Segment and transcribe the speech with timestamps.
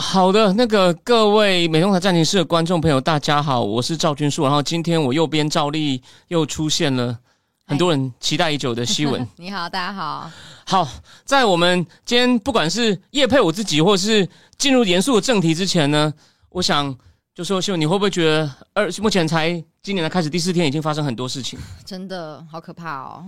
[0.00, 4.44] 好的，那个各位美东台战情室的观众朋友，大家好，我是赵君树。
[4.44, 7.18] 然后今天我右边赵丽又出现了，
[7.66, 9.26] 很多人期待已久的希文。
[9.36, 10.30] 你好，大家好。
[10.64, 10.88] 好，
[11.24, 16.14] 在我们今天不管是叶配我自己，或是进入严肃的正题之前呢，
[16.50, 16.96] 我想
[17.34, 19.50] 就说希文，你会不会觉得二目前才
[19.82, 21.58] 今年的开始第四天，已经发生很多事情？
[21.84, 23.24] 真的好可怕哦。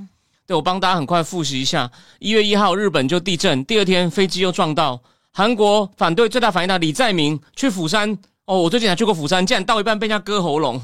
[0.47, 5.01] 对我帮大家很快复习一下：一月一号日本就地震，第二天飞机又撞到。
[5.33, 10.81] 韩国反对最大反应的李在明去釜山哦，我最近还去过釜山，竟然到一半被人家割喉咙。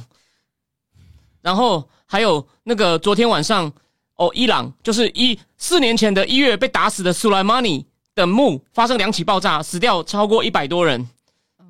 [1.42, 3.72] 然后还有那个昨天晚上
[4.14, 11.00] 哦，伊朗就是一四年前的一月被打死的苏莱曼尼的墓发生两起爆炸，死掉超过一百多人。
[11.58, 11.66] 嗯，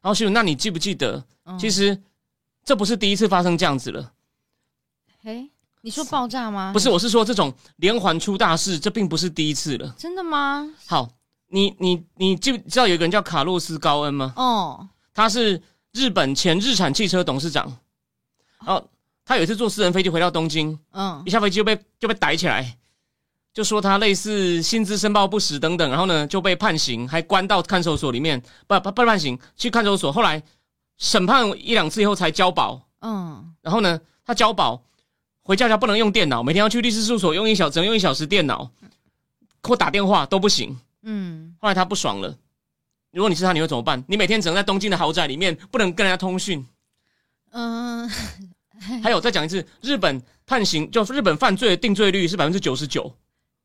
[0.00, 1.24] 然后秀，那你记不记得？
[1.58, 2.00] 其实
[2.64, 4.12] 这不是第一次发生这样子了。
[5.22, 6.72] 嘿，你说爆炸吗？
[6.72, 9.94] 不是，我是说这种连环出大事，这并不是第一次了。
[9.98, 10.68] 真的吗？
[10.86, 11.10] 好。
[11.52, 14.32] 你你你记知道有一个人叫卡洛斯高恩吗？
[14.36, 17.70] 哦，他是日本前日产汽车董事长。
[18.64, 18.88] 然后
[19.24, 22.78] 他有一次坐私人飞机回到东京，嗯，一下飞机就被就被逮起来，
[23.52, 30.12] 就说他类似薪资申报不实等等，然后呢就被判刑，还关到看守所里面，不不不判刑，去看守所。
[30.12, 30.42] 后来
[30.96, 34.80] 审判一两次以后才交保，嗯，然后呢他交保
[35.42, 38.70] 回家家不能用电脑，每天要去律师事务所用一小只能用一小时电脑，
[39.62, 40.78] 或打电话都不行。
[41.04, 42.36] 嗯，后来他不爽了。
[43.12, 44.02] 如果你是他，你会怎么办？
[44.08, 46.66] 你每天只能在东京的豪宅里面，不能跟人家通讯。
[47.52, 48.10] 嗯，
[49.00, 53.14] 还有再讲一次，日本判刑就日本犯罪的定罪率是百分之九十九，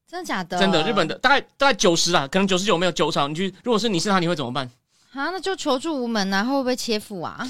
[0.07, 0.59] 真的假的？
[0.59, 3.27] 真的，日本的大概大概九十啊，可能九十九没有九少。
[3.27, 4.69] 你去，如果是你是他，你会怎么办？
[5.13, 7.49] 啊，那就求助无门啊，会不会切腹啊？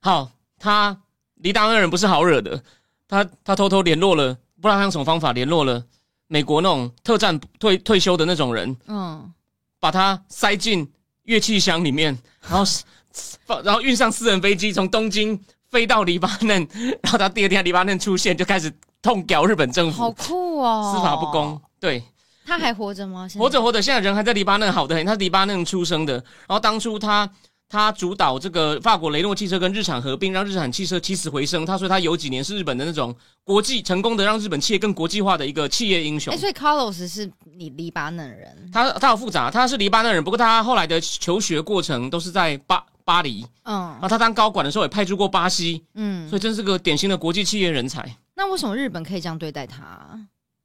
[0.00, 0.30] 好，
[0.60, 0.96] 他
[1.34, 2.62] 离大恩人不是好惹的，
[3.08, 5.82] 他他偷偷联络了，不知道他用什么方法联络了。
[6.28, 9.32] 美国那种特战退退休的那种人，嗯，
[9.80, 10.90] 把它塞进
[11.24, 12.16] 乐器箱里面，
[12.48, 12.64] 然后
[13.46, 15.38] 放，然后运上私人飞机从东京
[15.70, 16.66] 飞到黎巴嫩，
[17.02, 18.72] 然后他第二天黎巴嫩出现，就开始
[19.02, 22.02] 痛屌日本政府，好酷哦，司法不公，对，
[22.46, 23.28] 他还活着吗？
[23.38, 27.30] 活着活着，现在人还在黎巴嫩，好的很，他黎巴嫩出生的，然后当初他。
[27.68, 31.66] 他主导这个法国雷诺汽车跟日产合并，让日产汽车起死回生。
[31.66, 33.14] 他说他有几年是日本的那种
[33.44, 36.32] 国际成功的，让日本企业更国际化的一个企业英雄。
[36.32, 38.70] 哎，所以 Carlos 是你黎巴嫩人？
[38.72, 43.46] 他他好复杂，他是黎巴嫩人，不过他后来的求学过程都是在巴巴黎。
[43.64, 45.84] 嗯，然后他当高管的时候也派驻过巴西。
[45.94, 48.16] 嗯，所以真是个典型的国际企业人才。
[48.34, 50.17] 那为什么日本可以这样对待他？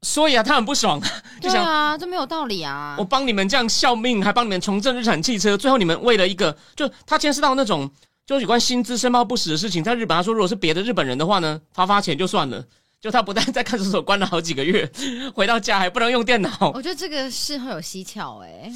[0.04, 1.02] 所以啊，他很不爽，
[1.42, 2.96] 就想啊，这没有道理啊！
[3.00, 7.90] 我帮你们这样效命，还帮你们重振日产汽车，最后你们为了一个，就他牵涉到那种，
[8.28, 12.64] 就是有关薪资申报不实的事情，在日本他说，如果是别的日本人的话呢，发发钱就算了，
[13.02, 14.90] 就他不但在看守所关了好几个月，
[15.34, 16.72] 回到家还不能用电脑。
[16.74, 18.72] 我觉得这个事很有蹊跷哎。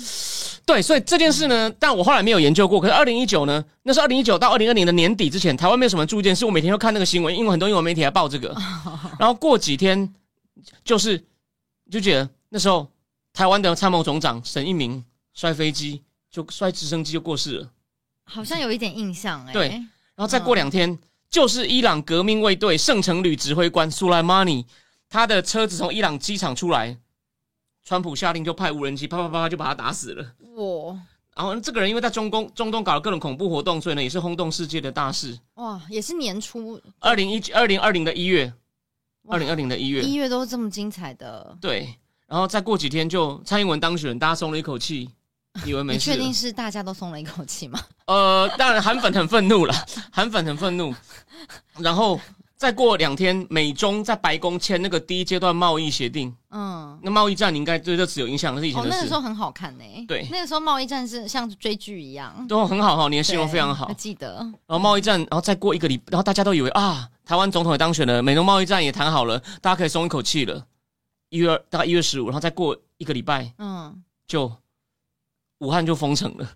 [0.65, 2.77] 对，所以这件事呢，但我后来没有研究过。
[2.81, 8.53] 可是二零一九呢，那是二零一九到二零二零的年底之前，台湾没有什么注意件事，我每天都看那个新闻，因为很多英文媒体还报这个。
[9.17, 10.13] 然后过几天
[10.83, 11.23] 就是。
[11.89, 12.85] 就觉得那时候
[13.31, 15.01] 台湾的参谋总长沈一鸣
[15.33, 17.71] 摔飞机，就摔直升机就过世了，
[18.25, 19.53] 好像有一点印象哎。
[19.53, 24.65] 对，然后再过两天，就是伊朗革命卫队圣城旅指挥官苏莱马尼，
[25.07, 26.97] 他的车子从伊朗机场出来，
[27.85, 30.35] 川普下令就派无人机啪啪啪就把他打死了。
[30.55, 30.99] 哇！
[31.37, 35.39] 然后这个人因为在中东中东搞了各种恐怖活动，所以呢也是轰动世界的大事。
[35.53, 35.81] 哇！
[35.89, 38.51] 也是年初二零一二零二零的一月。
[39.29, 41.57] 二零二零的一月，一月都是这么精彩的。
[41.59, 41.93] 对，
[42.27, 45.09] 然后再过几天就蔡英文当选，大家松了一口气，
[45.65, 46.11] 以为没事。
[46.11, 47.79] 你确定是大家都松了一口气吗？
[48.05, 49.73] 呃，当然韩粉很愤怒了，
[50.11, 50.93] 韩粉很愤怒。
[51.77, 52.19] 然后
[52.57, 56.35] 再过两天，美中在白宫签那个第一阶段贸易协定。
[56.49, 58.95] 嗯，那贸易战你应该对这次有印象，是以前的事。
[58.95, 59.83] 那个时候很好看呢。
[60.07, 63.07] 对，那个时候贸易战是像追剧一样，都很好哈。
[63.09, 64.37] 你的形容非常好，记得。
[64.65, 67.07] 然后贸易战，然后再过一个礼，然后大家都以为啊。
[67.23, 70.65] 台湾总统也当选了，美中贸易战也谈好了，大家可以松一口气了。
[71.29, 74.51] 一月二，大概一月十五，然后再过一个礼拜，嗯，就
[75.59, 76.49] 武汉就封城了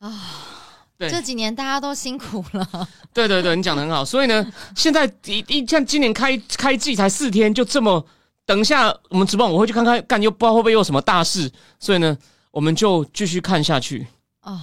[0.00, 0.57] 啊。
[0.98, 2.88] 对，这几年大家都辛苦了。
[3.14, 4.04] 对对对，你讲的很好。
[4.04, 8.04] 所以呢，现在一一像今年开开季才四天，就这么
[8.44, 11.48] 等一下我们直播，我会去看看，干又不知道会不会有什么大事，
[11.78, 12.18] 所以呢，
[12.50, 14.08] 我们就继续看下去。
[14.42, 14.60] 哦，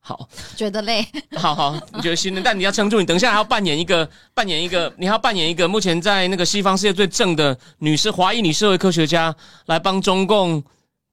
[0.00, 1.06] 好，觉得累，
[1.36, 9.34] 好好，你觉得心累，但你要撑住，你等一下还要扮演一个，扮演一个，你还要扮演一个目前在那个西方世界最正的女士，华裔女社会科学家，
[9.64, 10.62] 来帮中共。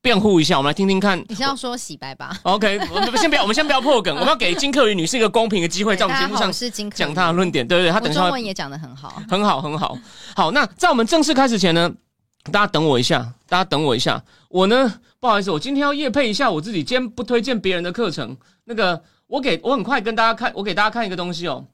[0.01, 1.21] 辩护一下，我们来听听看。
[1.27, 6.51] 你是要说洗白吧？OK，我们先不要，我们先不要破梗， 我们要给金克宇女士一个公平的机会，在我们节目上
[6.91, 7.67] 讲她的论点。
[7.67, 9.97] 对不对，她等中文也讲的很好，很好，很好。
[10.35, 11.91] 好，那在我们正式开始前呢，
[12.51, 14.23] 大家等我一下，大家等我一下。
[14.49, 18.37] 我呢，不好意思，我今天要夜配一下我自己，今天不推荐别人的课程。
[18.63, 21.65] 那个，我给我很快跟大家看，我给大家看一个东西哦。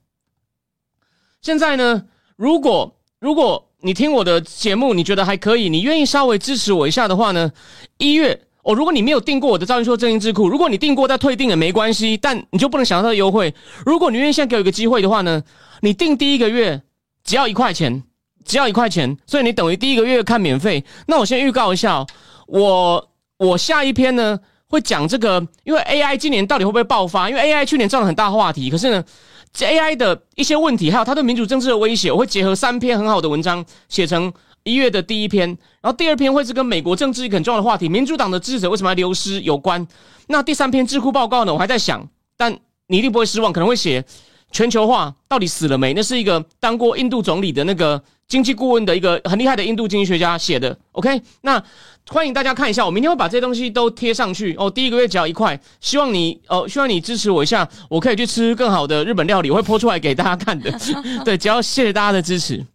[1.42, 2.06] 现在呢，
[2.36, 3.70] 如果如果。
[3.86, 5.68] 你听我的节目，你觉得还可以？
[5.68, 7.52] 你愿意稍微支持我一下的话呢？
[7.98, 13.54] 一月哦，如果你没有订过我的赵云说正音智库，如果你订过再退订也没关系，但你就不能享受到优惠。
[13.86, 15.44] 如果你愿意现在给我一个机会的话呢，
[15.82, 16.82] 你订第一个月
[17.26, 18.02] 只要一块钱，
[18.46, 20.86] 只要一块钱，所以你等于第一个月看免费。
[21.08, 22.06] 那我先预告一下，
[22.48, 24.40] 我我下一篇呢
[24.70, 27.30] 会讲这个，因为 AI 今年到底会不会爆发？
[27.30, 29.04] 因为 AI 去年造了很大话题，可是呢。
[29.54, 34.34] 这 AI 的一些问题，还有它对民主政治的威胁，我会结合三篇很好的文章写成
[34.64, 35.48] 一月的第一篇，
[35.80, 39.88] 然后第二篇会是跟美国政治一个很重要的话题，民主党的支持者为什么要流失有关。
[40.28, 41.54] 那第三篇智库报告呢？
[41.54, 42.58] 我还在想，但
[42.88, 44.04] 你一定不会失望，可能会写
[44.54, 45.94] 全球化到底死了没？
[45.94, 50.78] 那是一个当过印度总理的那个经济顾问的一个很厉害的印度经济学家写的。
[50.94, 51.62] OK，那。
[52.10, 54.70] 欢迎大家看一下，我明天会把这些东西都贴上去哦。
[54.70, 60.70] 第一个月只要一块，希望你哦，希望你支持我一下，我可以去吃更好的日本料理，我会播出来给大家看的。
[61.24, 62.66] 对，只要谢谢大家的支持。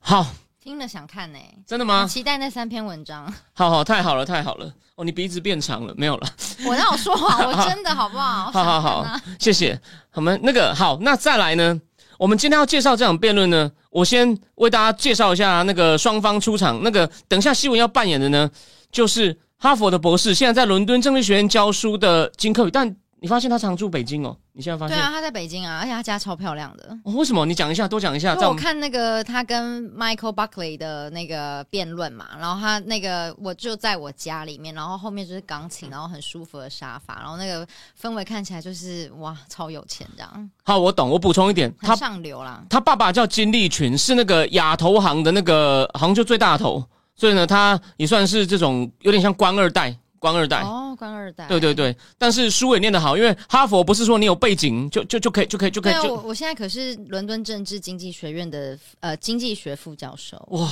[0.00, 0.26] 好，
[0.62, 2.06] 听了想看呢，真的吗？
[2.06, 3.26] 期待那三篇文章。
[3.52, 4.72] 好好，太好了，太好了。
[4.94, 6.28] 哦，你鼻子变长了，没有了。
[6.64, 8.48] 我让我说话， 我真的好不好？
[8.52, 9.76] 好好好，谢谢。
[10.12, 11.80] 我们那个好，那再来呢？
[12.16, 16.80] 我们今天要介绍这场辩论呢，我先为大家介绍一下那个双方出场。
[16.84, 18.48] 那个等一下新闻要扮演的呢，
[18.92, 22.94] 就是哈佛的博士，现在在伦敦政治学院教书的金克宇，但。
[23.22, 24.36] 你发现他常住北京哦？
[24.52, 24.96] 你现在发现？
[24.96, 26.98] 对啊，他在北京啊，而且他家超漂亮的。
[27.04, 27.46] 为什么？
[27.46, 28.34] 你讲一下，多讲一下。
[28.34, 37.64] 我看那个他跟 Michael Buckley 的那个辩论嘛，然后他那个我就在我家里面，然后后面就是钢琴，然后很舒服的沙发，然后那个
[38.00, 40.50] 氛围看起来就是哇，超有钱这样。
[40.64, 41.08] 好，我懂。
[41.08, 42.64] 我补充一点，他上流啦。
[42.68, 46.84] 他爸爸叫金立群，是那个亚投行的那个好像就最大头，
[47.14, 49.96] 所以呢，他也算是这种有点像官二代。
[50.22, 55.94] 官二代哦，官二代，对对对，但是书也念得好，因为哈佛不是说你有背景就就就可以就可以就可以。
[56.06, 60.40] 我我现在可是伦敦政治经济学院的呃经济学副教授。
[60.52, 60.68] 哇，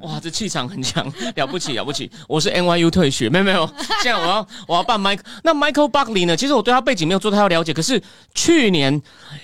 [0.00, 1.06] 哇，这气场很强，
[1.36, 2.10] 了不起了不起！
[2.26, 3.64] 我是 NYU 退学，没有没有，
[4.02, 5.20] 现在我要我要办 Mike。
[5.44, 6.36] 那 Michael Buckley 呢？
[6.36, 8.02] 其实我对他背景没有做太多了解，可是
[8.34, 9.00] 去年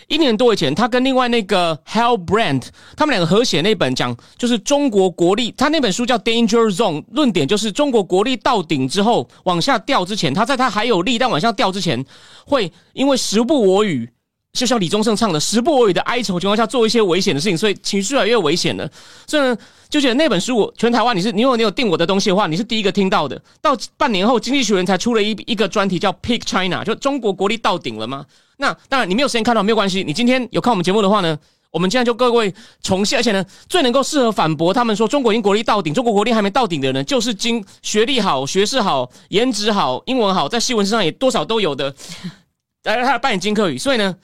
[0.08, 9.27] 一年多以前，他跟另外那个 Hal Brandt 他们两个合写那本讲就是中国国力，他那本书叫 Danger Zone，论点就是中国国力到顶之后。
[9.44, 12.04] 往下掉之前，他在他还有力但往下掉之前，
[12.46, 14.08] 会因为时不我与，
[14.52, 18.90] 就像李宗盛唱的“时不我与”的哀愁情况下，做一些危险的事情，所以情绪越来越危险了。
[19.26, 19.56] 所以呢，
[19.88, 23.40] 就觉得那本书，我全台湾你是，你如果你有订我的东西的话，你是第一个听到的。
[23.60, 28.24] 到半年后，《经济学人》才出了一一个专题，叫 “Pick China”，就中国国力到顶了吗？
[28.56, 30.02] 那当然，你没有时间看到没有关系。
[30.02, 31.38] 你今天有看我们节目的话呢？
[31.70, 41.94] 我们现在就各位重现，而且呢，最能够适合反驳他们说中国已经国力到顶，中国国力还没到顶的人，就是经学历好、学识好、颜值好、英文好，在新闻上也多少都有的。
[42.84, 44.16] 来，他扮演金克宇，所以呢，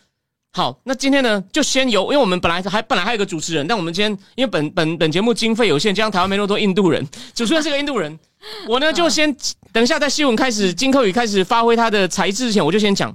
[0.53, 8.19] 好，那今天呢，就先由，因为我们本来还本来还有个主持人，但我们今天因为本本本节目经费有限，加上台湾没那么多印度人，主持人是个印度人，
[8.67, 9.37] 我呢就先
[9.71, 13.15] 等一下在新闻开始，金克宇开始发挥他的才智之前，我就先讲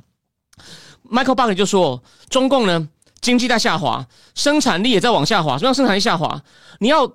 [1.10, 2.88] ，Michael Buck 就说中共呢。
[3.22, 5.58] 经济在下滑，生产力也在往下滑。
[5.58, 6.42] 什么样生产力下滑？
[6.80, 7.12] 你要，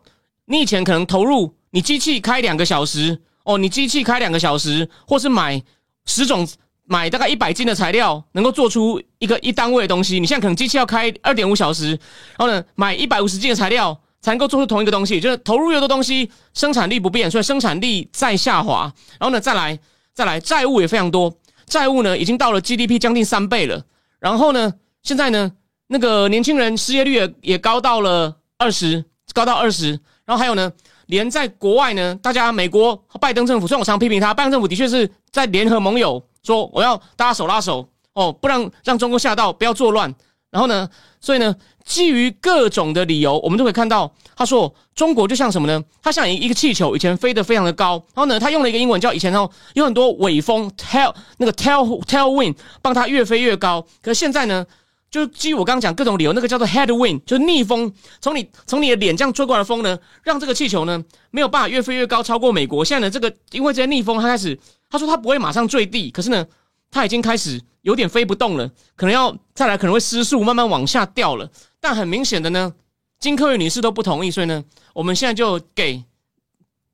[0.46, 5.62] 你以前可能投入，你机器开两个小时，哦，你机器开两个小时，或是买
[6.04, 6.46] 十种，
[6.84, 10.20] 买大概一百斤的材料，能够做出一个一单位的东西。
[10.20, 15.18] 你现在可能机器要开二点五小时，然后呢，买一百五十斤的材料才能够做出同一个东西。
[15.18, 18.92] 就是投入越多东西，生产力不变，所以生产力在下滑。
[19.18, 19.78] 然后呢，再来，
[20.12, 21.34] 再来，债务也非常多，
[21.66, 23.82] 债务呢已经到了 GDP 将近三倍了。
[24.20, 25.52] 然后呢，现在呢？
[25.94, 29.90] 那个年轻人失业率也也高到了二十，高到二十。
[30.24, 30.72] 然后还有呢，
[31.06, 40.12] 连在国外呢，大家美国拜登政府，虽然我常批评他，拜登政府的确是在联合盟友说，我要大家手拉手哦，不让让中国吓到，不要作乱。
[40.50, 40.88] 然后呢，
[41.20, 45.80] 所以呢，基于各种的理由，我们都可以看到，他说中国就像什么呢？
[46.02, 53.86] 它像一一个气球，以前飞得非常的高，然后呢，他用了一个英文叫以前哦，有很多尾风 tail 那个 tail tail wind 帮他越飞越高。
[54.02, 54.66] 可是现在呢？
[55.14, 62.84] 就基于我刚刚讲各种理由，那个叫做 headwind，就是逆风，从你从你的脸这样吹过来的风呢，让这个气球呢没有办法越飞越高，超过美国。
[62.84, 64.58] 现在呢，这个因为这些逆风，它开始
[64.90, 66.44] 他说他不会马上坠地，可是呢，
[66.90, 71.48] 他已经开始有点飞不动了，可能要再来可能会失速，慢慢往下掉了。
[71.78, 72.74] 但很明显的呢，
[73.20, 76.02] 金科玉女士都不同意，所以呢，我们现在就给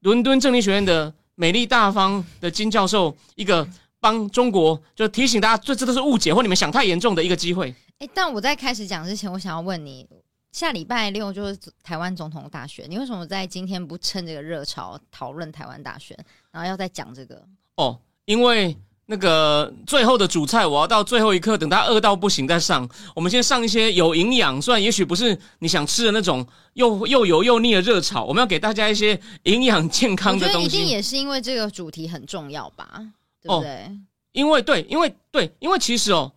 [0.01, 3.67] 伦敦政理学院的美丽大方的金教授一个
[3.99, 7.75] 帮中国就提醒大家，这这都是误解或你们想太严重的一个机会。
[8.01, 10.07] 哎，但我在开始讲之前，我想要问你，
[10.53, 16.17] 下礼拜六就是台湾总统大选，你为什么在今天不趁这个热潮讨论台湾大选，
[16.51, 17.47] 然后要再讲这个？
[17.77, 22.89] 哦，因为那个最后的主菜，我要到最后一刻，等他饿到不行再上。
[23.15, 30.69] 我们先上一些有营养，虽然也许不是你想吃的那种又又油又腻的热炒，我们要给大家一些营养健康的东西。
[30.69, 33.03] 一定也是因为这个主题很重要吧？
[33.43, 33.91] 对不对？
[34.33, 36.33] 因为对，因为对，因为其实哦，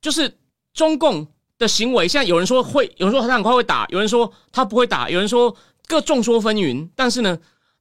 [0.00, 0.36] 就是。
[0.78, 1.26] 中共
[1.58, 5.54] 的行为，现在有人说会，有人说他很快会打，有人说他不会打，有人说
[5.88, 7.36] 各众说纷纭，但是呢。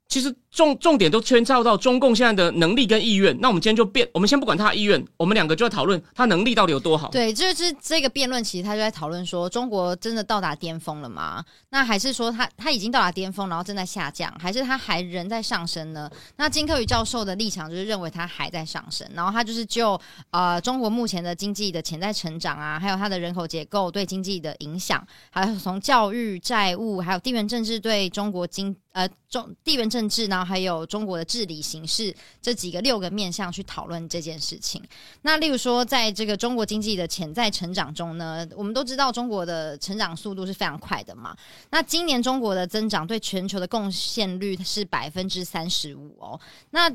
[0.09, 3.39] 其实重重点都牵照到中共现在的能力跟意愿。
[3.39, 7.09] 那我们今天就辩，我们先不管他的意愿，我们两个就要讨论他能力到底有多好。
[7.09, 11.45] 对，就是这个辩论，其实他就在讨论说，中国真的到达巅峰了吗？
[11.69, 16.09] 那还是说他他已经到达巅峰，然后正在下降，还是他还仍在上升呢？
[16.37, 19.99] 那金克宇教授的立场就是认为他还在上升，然后他就是就
[20.31, 28.75] 呃中国目前的经济的潜在成长啊，还有它的人口结构对经济的影响，还有从教育、债务，还有地缘政治对中国经。
[28.97, 34.81] 呃，中地缘政治，然后还有中国的治理形势这几个六个面向去讨论这件事情。
[35.23, 41.35] 那例如说，在这个中国经济的潜在成长中呢，我们都知道中国的成长速度是非常快的嘛。
[41.71, 46.39] 那今年中国的增长对全球的贡献率是百分之三十五哦。
[46.69, 46.89] 那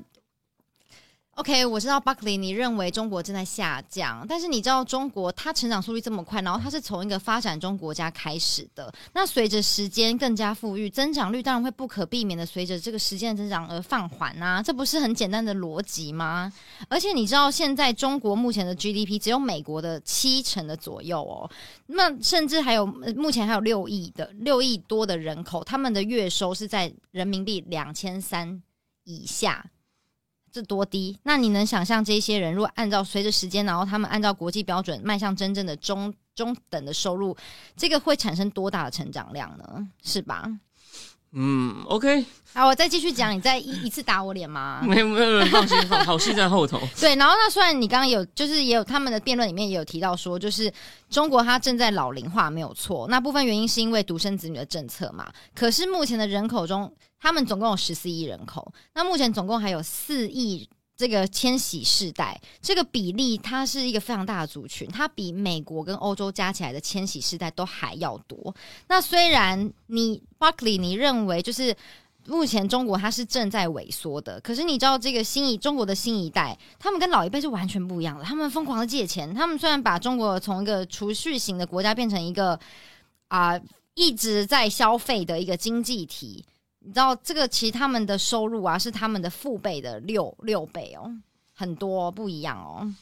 [1.36, 16.52] OK，我知道 Buckley，你认为中国正在下降，但是你知道中国它成长速率这么快，然后它是从一个发展中国家开始的，那随着时间更加富裕，增长率当然会不可避免的随着这个时间的增长而放缓啊，这不是很简单的逻辑吗？
[16.86, 21.50] 而且你知道现在中国目前的 GDP 只有美国的七成的左右哦，
[21.86, 28.62] 那甚至还有目前还有六亿的六亿多的人口，他们的月收是在人民币两千三
[29.04, 29.64] 以下。
[30.52, 31.18] 这多低？
[31.22, 37.34] 那你能想象这些人如果按照随着时间，然后他们按照国际标准迈向真正的中中等的收入，
[37.74, 39.88] 这个会产生多大的成长量呢？
[40.02, 40.46] 是吧？
[41.34, 42.24] 嗯，OK。
[42.52, 44.82] 好，我再继续讲，你再一一次打我脸吗？
[44.86, 46.78] 没有没有，放心，放好戏在后头。
[47.00, 50.70] 对，然后那虽然你刚刚有，就是也有他们的辩论里面也有提到说，就是
[51.08, 53.08] 中国它正在老龄化，没有错。
[53.08, 55.26] 那部分原因是因为独生子女的政策嘛。
[55.54, 60.68] 可是目前的人口中，他们总共有十四亿人口，那目前总共还有四亿。
[61.02, 68.54] 这个千禧世代这个比例，它是一个非常大的族群，它比美国跟欧洲加起来的千禧世代都还要多。
[68.86, 71.76] 那虽然你 Buckley，你认为就是
[72.26, 78.22] 目前中国它是正在萎缩的，可是你知道这个新一中国的新一代，他们跟老一辈是完全不一样的。
[78.22, 82.56] 他们疯狂的借钱，他们虽然把中国从一个储蓄型的国家变成一个
[83.26, 83.60] 啊
[83.94, 86.44] 一直在消费的一个经济体。
[86.84, 91.10] 你知道这个其实他们的收入啊是他们的父辈的六六倍哦，
[91.54, 92.92] 很多不一样哦，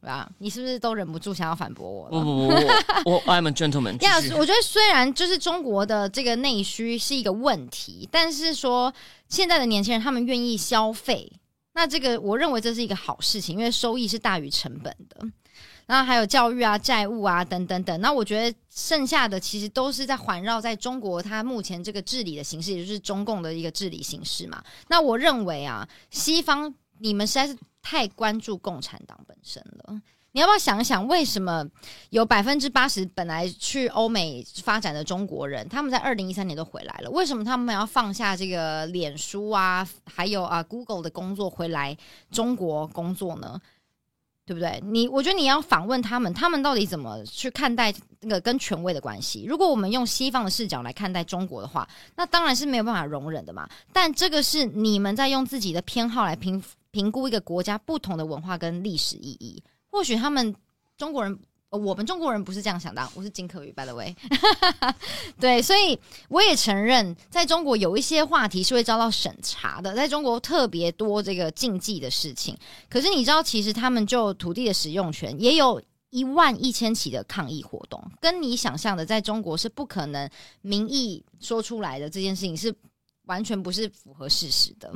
[0.00, 0.30] 对吧？
[0.38, 2.08] 你是不是都忍不住想要反驳我？
[2.12, 3.98] 不不不，我 I'm a gentleman。
[4.04, 8.92] 呀，我觉得虽然就是中国的这个内需是一个问题，但是说
[9.28, 11.32] 现在的年轻人他们愿意消费，
[11.72, 15.26] 那这个我认为这是一个好事情，因为收益是大于成本的。
[15.88, 24.62] 那还有教育啊、债务啊等等等，那我觉得剩下的其实都是在环绕在中国它目前这个治理的形式，也就是中共的一个治理形式嘛。
[24.88, 30.00] 那我认为啊，西方你们实在是太关注共产党本身了。
[30.32, 31.66] 你要不要想一想，为什么
[32.10, 37.10] 有百分之八十本来去欧美发展的中国人，他们在二零一三年都回来了？
[37.10, 41.96] 为什么他们要放下这个脸书啊，还有啊 Google 的工作回来
[42.30, 43.58] 中国工作呢？
[44.48, 44.82] 对不对？
[44.82, 49.44] 你我觉得你要访问他们，他们到底怎么去看待那个跟权威的关系？
[49.44, 51.86] 如果我们用西方的视角来看待中国的话，
[52.16, 53.68] 那当然是没有办法容忍的嘛。
[53.92, 59.62] 但这个是你们在用自己的偏好来评评估一个国家不同的文化跟历史意义。
[59.90, 60.54] 或许他们
[60.96, 61.38] 中国人。
[61.70, 64.16] 我们中国人不是这样想的，我是金科宇，by the way，
[65.38, 65.98] 对，所以
[66.30, 72.56] 我也承认，在中国有一些话题是会遭到审查的，在中国特别多这个禁忌的事情。
[72.88, 80.26] 可是你知道，其实他们就土地的使用权，也有一万一千起的抗议活动，跟你想象的在中国是不可能
[80.62, 82.74] 民意说出来的这件事情是
[83.26, 84.90] 完全不是符合事实的。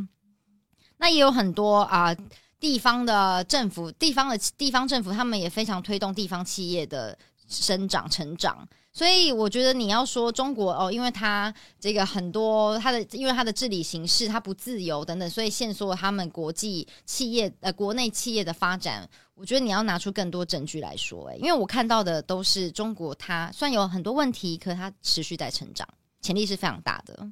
[0.97, 2.17] 那也有很多啊。
[2.63, 8.65] 地方的政府，地方的地方政府，他们也非常推动地方企业的生长成长。
[8.93, 19.09] 所以我觉得你要说中国哦，因为它这个很多它的因为它的治理形式它不自由等等，所以限缩了他们国际企业呃国内企业的发展。
[19.35, 25.89] 我觉得你要拿出更多证据来说，诶，因为我看到的都是中国它虽然有很多问题，可它持续在成长，
[26.21, 27.29] 潜力是非常大的。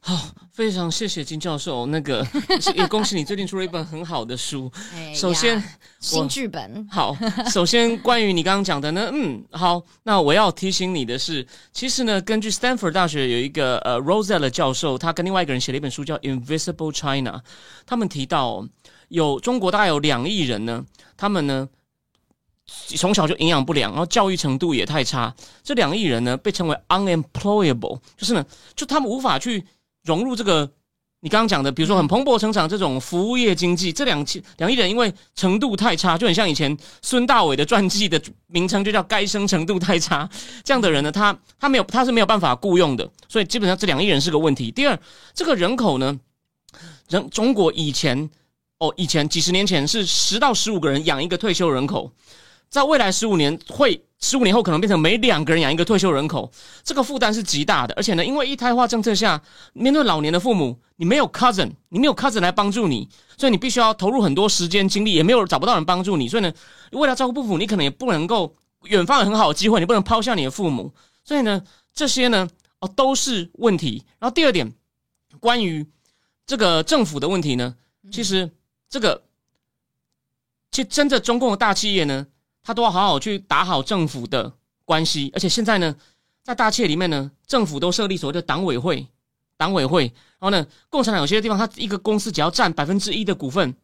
[0.00, 0.16] 好，
[0.52, 1.84] 非常谢谢金教授。
[1.86, 2.26] 那个
[2.74, 4.70] 也恭喜你最近出了一本很好的书。
[5.14, 5.62] 首先，
[6.00, 6.86] 新剧本。
[6.88, 7.14] 好，
[7.50, 17.32] 首先关于你刚刚讲的呢， 嗯，好，那我要提醒你的是，其实呢，根据 Stanford 大学有一个呃 Rosella 教授，他跟另外一个人写了一本书叫《Invisible China》，
[17.84, 18.66] 他们提到
[19.08, 20.84] 有中国大概有两亿人呢，
[21.16, 21.68] 他们呢
[22.96, 29.62] 从小就营养不良，然后教育程度也太差，这两亿人呢被称为 unemployable，就是呢，就他们无法去。
[30.08, 30.72] 融入这个
[31.20, 40.26] 你刚刚讲的，比如说很蓬勃成长这种服务业经济，这两千两亿人因为程度太差，就很像以前孙大伟的传记的名称就叫“该生程度太差”
[40.64, 44.70] 这样的人呢，他他没有他是没有办法雇佣的，所以基本上这两亿人是个问题。
[44.70, 44.98] 第二，
[45.34, 46.18] 这个人口呢，
[47.10, 48.30] 人中国以前
[48.78, 52.10] 哦以前几十年前是十到十五个人养一个退休人口，
[52.70, 54.00] 在未来十五年会。
[54.20, 56.50] 十五年后可能变成每两个人养一个退休人口，
[56.82, 57.94] 这个负担是极大的。
[57.94, 59.40] 而且呢，因为一胎化政策下，
[59.74, 66.28] 面对老年的父母，你没有 cousin，你没有 cousin 来帮助你，所以你必须要投入很多时间精力，也没有找不到人帮助你。
[66.28, 66.52] 所以呢，
[66.92, 70.92] 为了照顾父母，你可能也不能够远方有很好的机会，你不能抛下你的父母。
[71.22, 71.62] 所以呢，
[71.94, 72.48] 这些呢，
[72.80, 74.04] 哦，都是问题。
[74.18, 74.72] 然后第二点，
[75.38, 75.86] 关于
[76.44, 77.76] 这个政府的问题呢，
[78.10, 78.50] 其实
[78.90, 79.22] 这个，
[80.72, 82.26] 其实真的中共的大企业呢。
[82.68, 84.52] 他都要好好去打好政府的
[84.84, 85.96] 关系，而且现在呢，
[86.44, 89.06] 在大企业里面呢，政府都设立所谓的党委会，
[89.56, 90.02] 党委会，
[90.38, 93.74] 然后呢，共产党有些地方，他一个公司只要占百分之一的股份，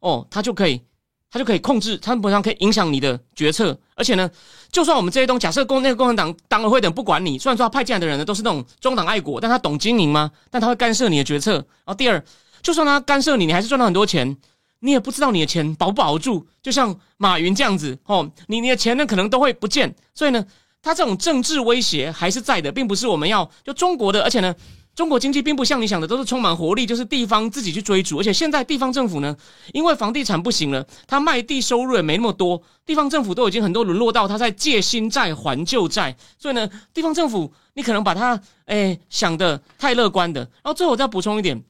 [0.00, 0.82] 哦，他就可以，
[1.30, 4.28] 他就可以控制，他本上可以影响你的决策，而且呢，
[4.72, 10.32] 就算我们这些东，假设共那个共产党党委会等不管你，虽然说他派进来的人呢都是那种中党爱国，但他懂经营吗？
[10.50, 11.52] 但他会干涉你的决策。
[11.52, 12.20] 然后第二，
[12.60, 14.36] 就算他干涉你，你还是赚到很多钱。
[14.84, 20.44] 你也不知道你的钱保不保住，就像马云这样子哦，你你的钱呢可能都会不见，所以呢，
[20.82, 24.52] 他这种政治威胁还是在的，并不是我们要就中国的，而且呢，
[24.96, 29.36] 中国经济并不像你想的都是充满活力，就是地方自己去追逐，而且现在地方政府呢，
[29.72, 41.62] 因为房地产不行了，他卖地收入也没那么多，地方政府都已经很多沦落到他在借新债还旧债，所以呢，地方政府你可能把它诶想的太乐观的，然后最后我再补充一点，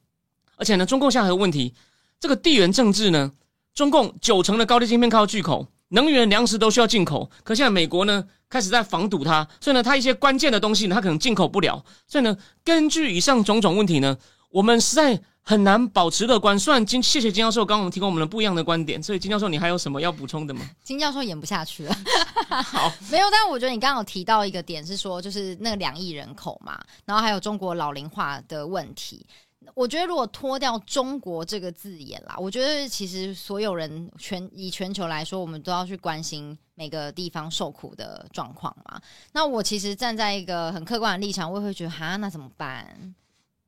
[0.57, 1.75] 而且呢，中共现在还有问题。
[2.23, 3.33] 这个地缘政治呢，
[3.75, 7.29] 中共九成的高丽晶片靠进口，能源、粮食都需要进口。
[7.43, 11.85] 可现在美国呢开始在防堵它，所以呢，它一些关键的东西呢，它可能进口不了。
[12.07, 14.17] 所以呢，根据以上种种问题呢，
[14.51, 16.57] 我们实在很难保持乐观。
[16.57, 20.61] 虽然金谢谢金教授刚刚我们提供我们的不一样的观点，所以金教授你还有什么要补充的吗？
[20.85, 21.97] 金教授演不下去了。
[22.63, 29.27] 好， 没有，但我觉得你刚刚有提到一个点是说，就是那个两亿人口嘛，然后还有中国老龄化的问题。
[29.75, 39.01] 我觉得，如果脱掉“中国”这个字眼啦，我觉得其实所有人全以全球来说，我们都要去关心每个地方受苦的状况嘛。
[39.33, 43.15] 那我其实站在一个很客观的立场，我也会觉得，哈，那怎么办？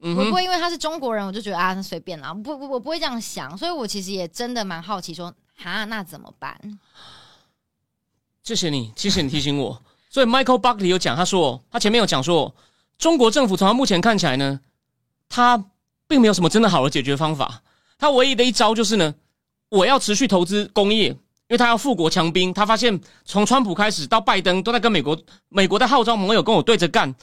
[0.00, 2.34] 我不会因为他是中国人，我就觉得啊，那随便啦。
[2.34, 3.56] 不不，我不会这样想。
[3.56, 6.78] 所以我其实也真的蛮好奇，说，哈，那怎么办？
[8.42, 9.82] 谢谢你，谢谢你提醒我。
[10.10, 12.54] 所以 Michael Buckley 有讲，他说他前面有讲说，
[12.98, 14.60] 中国政府从他目前看起来呢，
[15.28, 15.64] 他。
[16.06, 17.62] 并没有什么真的好的解决方法，
[17.98, 19.14] 他唯一的一招就是呢，
[19.70, 21.18] 我要持续投资工业，因
[21.50, 22.52] 为他要富国强兵。
[22.52, 27.14] 他发现从川普开始到拜登都在跟美国，美国在号召盟友跟我对着干，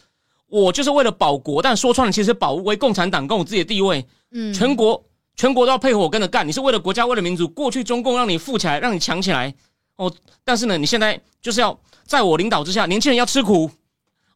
[0.48, 4.06] 我就是为了保国，但说穿了其实保卫共产党跟我自己的地位。
[4.32, 5.04] 嗯，全国
[5.36, 9.54] 全国都要配合我跟着干，你是为了国家为了民族，过去中共让你富起来，让你强起来
[9.98, 10.12] 哦，
[10.44, 13.70] 但是呢，你现在就是要在我领导之下，年轻人要吃苦。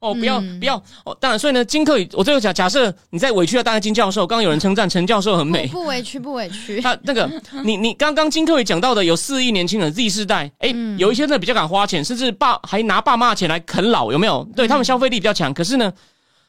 [0.00, 1.16] 哦，不要不要哦！
[1.18, 6.80] 当然，所以呢，金克宇，我最后假，假设你在委屈了，当然金教授，刚刚有人称赞陈教授很美，不委屈，不委屈。
[6.82, 7.28] 他那个，
[7.64, 14.46] 你你刚刚金克宇讲到的，有四亿年轻人 Z 世代，哎，有一些呢比较敢花钱，甚至爸还拿爸妈的钱来啃老，有没有？
[14.54, 15.92] 对他们消费力比较强，可是呢，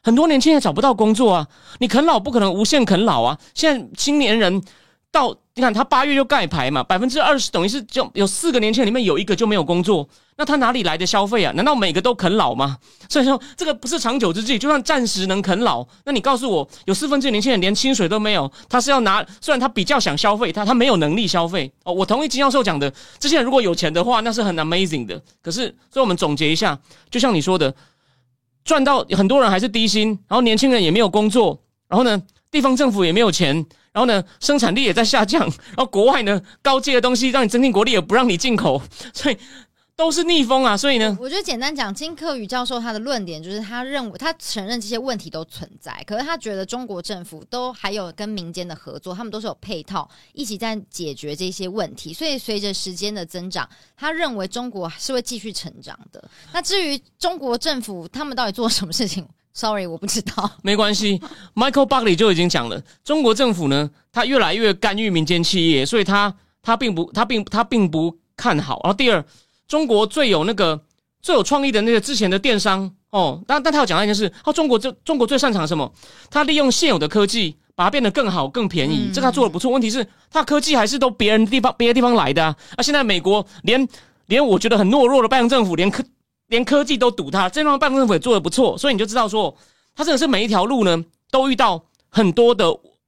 [0.02, 1.46] 很多年轻人找不到工作啊，
[1.78, 3.38] 你啃老不可能无限啃老啊。
[3.54, 4.62] 现在青年人
[5.10, 10.06] 到，你看他八月就盖牌嘛，百分之二十等于是就有四个年轻人里面有一个就没有工作。
[10.38, 11.52] 那他哪里来的消费啊？
[11.56, 12.78] 难道每个都啃老吗？
[13.08, 19.20] 所以说这个不是长久之计，就算暂时能啃老，那你告诉我，有四分之一年轻人连薪水都没有，他是要拿？
[19.40, 21.92] 虽然他比较想消费，他他没有能力消费哦。
[21.92, 25.20] 我同意金教授讲的，这些人如果有钱的话，那是很 amazing 的。
[25.42, 26.78] 可是，所以我们总结一下，
[27.10, 27.74] 就像你说的，
[28.64, 33.56] 赚到很多人还是低薪，然后年轻人也没有工作，然后呢，地方政府也没有钱，
[33.90, 38.80] 然后呢，生产力也在下降，然后国外呢高阶的东西让你增进国力，也不让你进口，
[39.12, 39.36] 所以。
[39.98, 56.22] 都是逆风啊，所以呢，我觉得简单讲，金克宇教授他的论点就是，他认为他承认这些问题都存在，可是他觉得中国政府都还有跟民间的合作，他们都是有配套一起在解决这些问题，所以随着时间的增长，他认为中国是会继续成长的。
[56.52, 60.48] 那至于中国政府他们到底做什么事情，sorry，我不知道。
[60.62, 61.20] 没关系
[61.56, 66.32] ，Michael Buckley 就已经讲了，中国政府呢，他越来越干预民间企业，所以他
[66.62, 68.80] 他并不他并他并不看好。
[68.84, 69.24] 然后第二。
[69.68, 70.80] 中国最有那个
[71.20, 75.92] 最有创意的那个之前的电商哦，但但他要讲一件事，他中国这中国最擅长什么？
[76.30, 79.70] 他利用现有的科技把它变得更好、更便宜，这他做的不错。
[79.70, 82.56] 问题是，他科技还是都别人地方别的地方来的啊。
[82.76, 83.86] 啊，现在美国连
[84.26, 86.02] 连我觉得很懦弱的拜登政府，连科
[86.48, 89.54] 连科技都堵他，这方拜登政府也做的不错，所以你就知道说，
[89.94, 92.66] 他真的是每一条路呢都遇到很多的，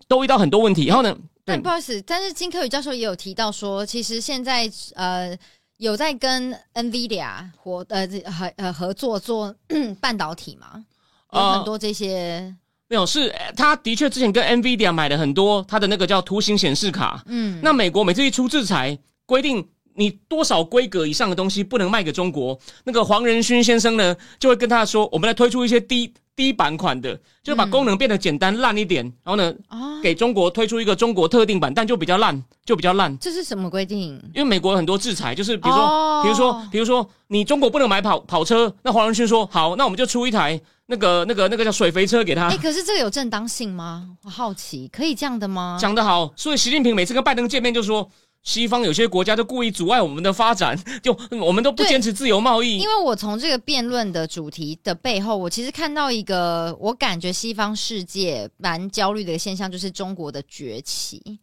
[0.09, 0.87] 都遇到很多问题。
[0.87, 5.37] 然后呢，但，不好意思，但是金科宇教授也有提到说，其实现在呃。
[5.81, 9.55] 有在跟 NVIDIA 合呃合呃合作做
[9.99, 10.85] 半导体吗？
[11.33, 12.55] 有很多这些
[12.87, 17.23] 没有，是他的确之前跟 NVIDIA 买了很多他的那个叫图形显示卡。
[17.27, 26.13] 嗯，那美国每次一出制裁，规定你多少规格以上的东西不能卖给中国，那个黄仁勋先生呢就会跟他说，我们来推出一些低。
[26.41, 29.55] 低版款的，就把功能变得简单烂一点，然后呢，
[30.03, 33.15] 给中国推出一个中国特定版，但就比较烂，就比较烂。
[33.19, 34.15] 这是什么规定？
[34.35, 42.49] 因为美国很多制裁，就是比如说，比如说，比如说，你中国不能买跑跑车，那黄仁勋说好，那我们就出一台那个那个那个叫水肥车给他。
[42.49, 44.09] 哎，可是这个有正当性吗？
[44.25, 45.77] 我好奇，可以这样的吗？
[45.79, 48.11] 讲得好，所以习近平每次跟拜登见面就说。
[48.43, 52.79] 西方有些国家就故意阻碍我们的发展， 就我们都不坚持自由贸易。
[52.79, 61.39] 因为我从这个辩论的主题的背后，我其实看到一个我感觉西方世界蛮焦虑的一个现象，就是中国的崛起。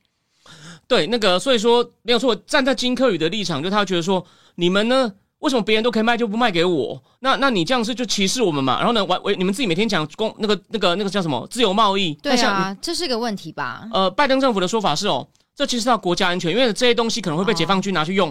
[0.87, 7.03] 对，那个所以说没有错，站在金科宇的立场，就他觉得说，你们呢，为什么别人都可以卖就不卖给我？
[7.19, 8.77] 那那你这样是就歧视我们嘛？
[8.77, 12.13] 然后呢，我我你们自己每天讲公那个那个那个叫什么自由贸易？
[12.23, 13.87] 对啊，这是个问题吧？
[13.93, 15.27] 呃，拜登政府的说法是哦。
[15.57, 18.29] 这其实到国家安全，因为这些东西可能会被解放军拿去用。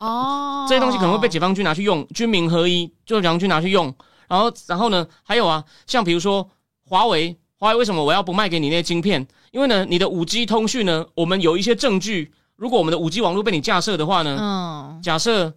[0.00, 3.94] 哦，这些东西可能会被解放军拿去用，军民合一，就解放军拿去用。
[4.28, 6.50] 然后，然后呢，还有啊，像比如说
[6.84, 9.26] 华为，华为为什么我要不卖给你那些晶片？
[9.52, 15.54] 因为呢，你的五 G 通讯呢，我们有一些证据，如果我们的五 G 网络被你架设的话呢，嗯，假设，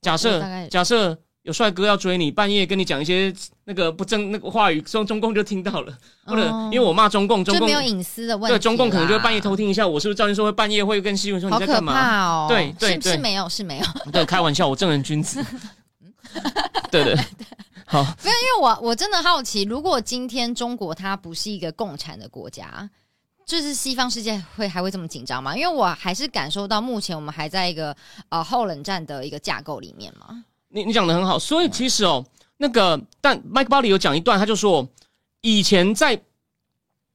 [0.00, 0.40] 假设，
[0.70, 1.18] 假设。
[1.44, 3.30] 有帅哥要追你，半夜跟你讲一些
[3.64, 12.26] 那个不正那个话语，中中共就听到了，或者因为我骂中共，中共没有隐私的问题，对中共可能就会半夜偷听一下，我是不是赵军说会半夜会跟新闻说你在干嘛？
[12.26, 15.42] 哦，对对对，是没有是没有， 对开玩笑，我正人君子，
[16.90, 17.16] 对对，
[17.86, 22.88] 好，没有，因为我我真的好奇，如果今天中国它不是一个共产的国家，
[23.46, 25.56] 就是西方世界会还会这么紧张吗？
[25.56, 27.96] 因为我还是感受到目前我们还在一个
[28.28, 30.44] 呃后冷战的一个架构里面嘛。
[30.68, 32.24] 你你讲的很好，所以其实哦，
[32.64, 34.88] 那个但麦克巴里有讲一段，他就说，
[35.42, 36.16] 以前在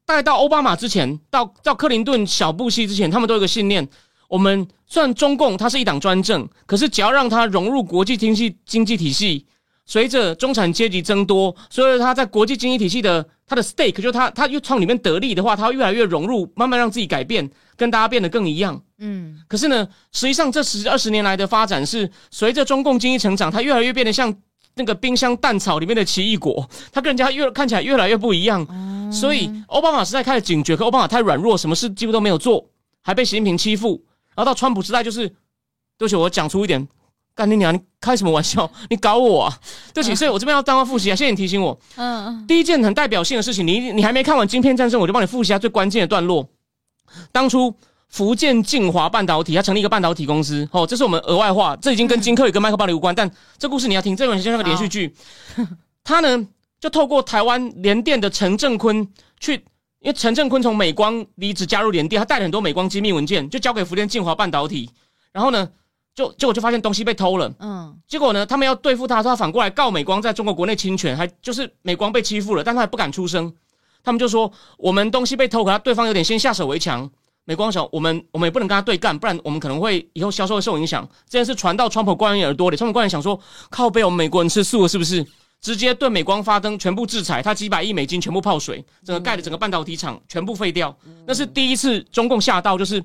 [0.05, 3.87] 大概到奥巴马之前，到到克林顿、小布希之前，他们都有个信念：，
[4.27, 9.47] 我们虽然中共它是一党专政，可是只要让它融入国际经济经济体系，
[9.87, 18.79] 随着中产阶级增多，所以它在国际经济体系的它的 stake，就它它又从里面得利的话，它会越来越融入，慢慢让自己改变，跟大家变得更一样。
[18.99, 24.31] 嗯，可是呢，实际上这十二十年来的发展是随着中共经济成长，它越来越变得像
[24.79, 28.65] 那个冰箱蛋草里面的奇异果，它跟人家越看起来越来越不一样。
[29.11, 32.65] 所以奥巴马时代开始警觉，可奥巴马太软弱，什么事几乎都没有做，
[33.03, 34.01] 还被习近平欺负。
[34.35, 35.27] 然后到川普时代，就是
[35.97, 36.87] 对不起，我讲出一点，
[37.35, 37.73] 干你娘！
[37.73, 38.71] 你开什么玩笑？
[38.89, 39.59] 你搞我啊！
[39.93, 41.77] 对不起，所以我这边要当个复习啊，谢谢你提醒我。
[41.97, 42.47] 嗯嗯。
[42.47, 46.47] 第一件很代表性的事情，你你还没看完《晶片战争》，我就帮你复习一下最关键的段落。
[47.31, 47.75] 当初。
[48.09, 50.67] 福建晋华半导体，它成立一个半导体公司。
[50.71, 53.13] 哦，这是我们额外话，这已经跟金科宇、跟麦克巴里无关。
[53.13, 55.15] 但这故事你要听，这本像个连续剧。
[56.03, 56.47] 他呢，
[56.79, 59.07] 就透过台湾联电的陈正坤
[59.39, 59.53] 去，
[59.99, 64.89] 因为陈正坤从美光离职加入联电，他带了很多美光机密文件，就交给福建晋华半导体。
[65.31, 65.69] 然后呢，
[66.15, 67.53] 就结果就发现东西被偷了。
[67.59, 73.53] 嗯，结果呢，他们要对付他，他反过来告美光在中国国内侵权，还就是美光被欺负了，但他还不敢出声。
[74.01, 77.07] 他们就说我们东西被偷，可他对方有点先下手为强。
[77.49, 81.03] 美光想，我们我们也不能跟他对干，不然我们可能会以后销售会受影响。
[81.27, 83.39] 这件事传到川普官员耳朵里，川普官员想说，
[83.71, 85.25] 靠背我们美国人吃素了是不是？
[85.59, 90.95] 直接对美光发灯，全部制裁，他几百亿美金全部泡水，整个盖的整个半导体厂全部废掉。
[91.25, 93.03] 那是第一次中共下到，就是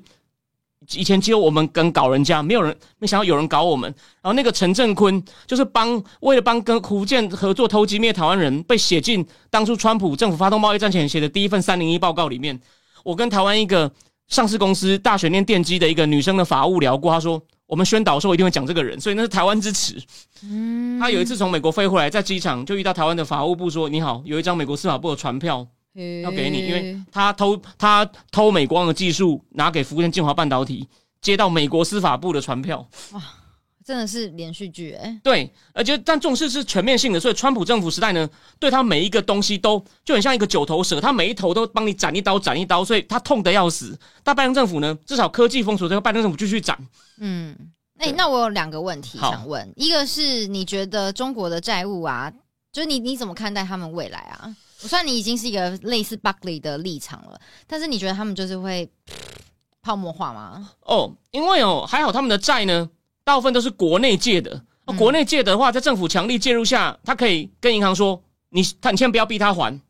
[0.91, 3.91] 以前只有我们跟搞人家，没有人没想到有人搞我们。
[4.21, 12.61] 然后那个陈振坤就是帮为了帮跟福建合作偷机灭台湾人，被写进当初川普政府发动贸易战前写的第一份三零一报告里面。
[13.03, 13.91] 我跟台湾一个。
[14.27, 20.01] 上市公司大学念电机的一个女生的法务聊过，她说我们宣导的时候一定会讲这个人，所以那是台湾之耻。
[20.43, 25.65] 嗯，她有一次从美国飞回来，在机场就遇到台湾的法务部说：“你好，有一张美国司法部的传票
[26.23, 30.87] 要给你，因为他偷他偷美光的技术拿给福建建华半导体，
[31.21, 33.21] 接到美国司法部的传票。”哇。
[33.85, 38.27] 真的是连续剧哎，对，而且但重视是全面性的，所以川普政府时代呢，
[38.59, 43.95] 对他每一个东西都就很像一个九头蛇，他每一头都帮你斩一刀，斩一刀，所以他痛得要死。
[44.23, 46.75] 但拜登政府呢，至少科技封锁这个，拜登政府继续斩。
[47.19, 47.55] 嗯，
[47.99, 52.33] 哎，那我有两个问题想问，一个是你觉得中国的债务啊，
[52.71, 54.55] 就是你你怎么看待他们未来啊？
[54.81, 58.89] 我算你已经是一个类似 Buckley 的立场了，但是你觉得他们就是会
[59.83, 60.71] 泡沫化吗？
[60.81, 62.89] 哦，因为哦，还好他们的债呢。
[63.25, 64.63] 大部分都是国内借的，
[64.97, 69.81] 国内借的话，在政府强力介入下，他可以跟银行说：“你，他，你千万不要逼他还。”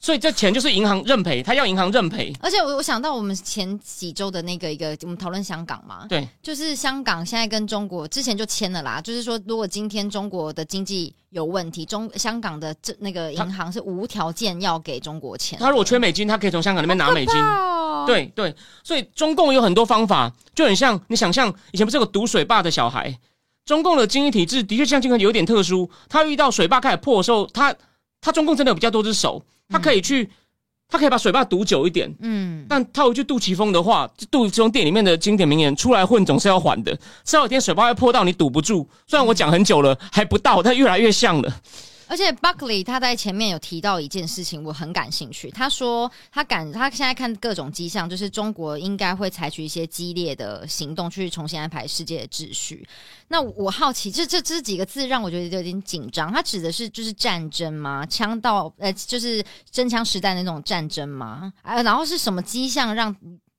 [0.00, 2.32] 所以这钱就是银行认赔，他要银行认赔。
[2.40, 15.58] 而且我我想到我们前几周的那个一个，我们讨论香港嘛，对，就是香港现在跟中国之前就签了啦，就是说如果今天中国的经济有问题，中香港的这那个银行是无条件要给中国钱。
[15.58, 17.34] 他如果缺美金，他可以从香港那边拿美金。
[18.06, 23.18] 对对，所以中共有很多方法，就很像你想象以前不是有个堵水坝的小孩？
[23.64, 27.74] 中共的经济体制的确像这个有点特殊，他遇到水坝开始破的时候，他
[28.20, 30.28] 他中共真的有比较多只手，他可以去，
[30.88, 32.12] 他可以把水坝堵久一点。
[32.20, 41.52] 嗯，但套一句杜琪峰的话，杜琪峰店里面的经典名言：“出来混总是要还的，迟早有一天水坝会破到你堵不住。”虽然我讲很久了还不到，但越来越像了。
[42.08, 45.50] 而且 Buckley 他在前面有提到一件事情，我很感兴趣。
[45.50, 52.88] 他说他感他现在看各种迹象，就是中国应该会采取一些激烈的行动去重新安排世界的秩序。
[53.28, 56.32] 那我好奇，这这这几个字让我觉得有点紧张。
[56.32, 58.06] 他指的是就是战争吗？
[58.06, 61.52] 枪到呃，就是真枪实弹的那种战争吗？
[61.62, 63.14] 呃，然后是什么迹象让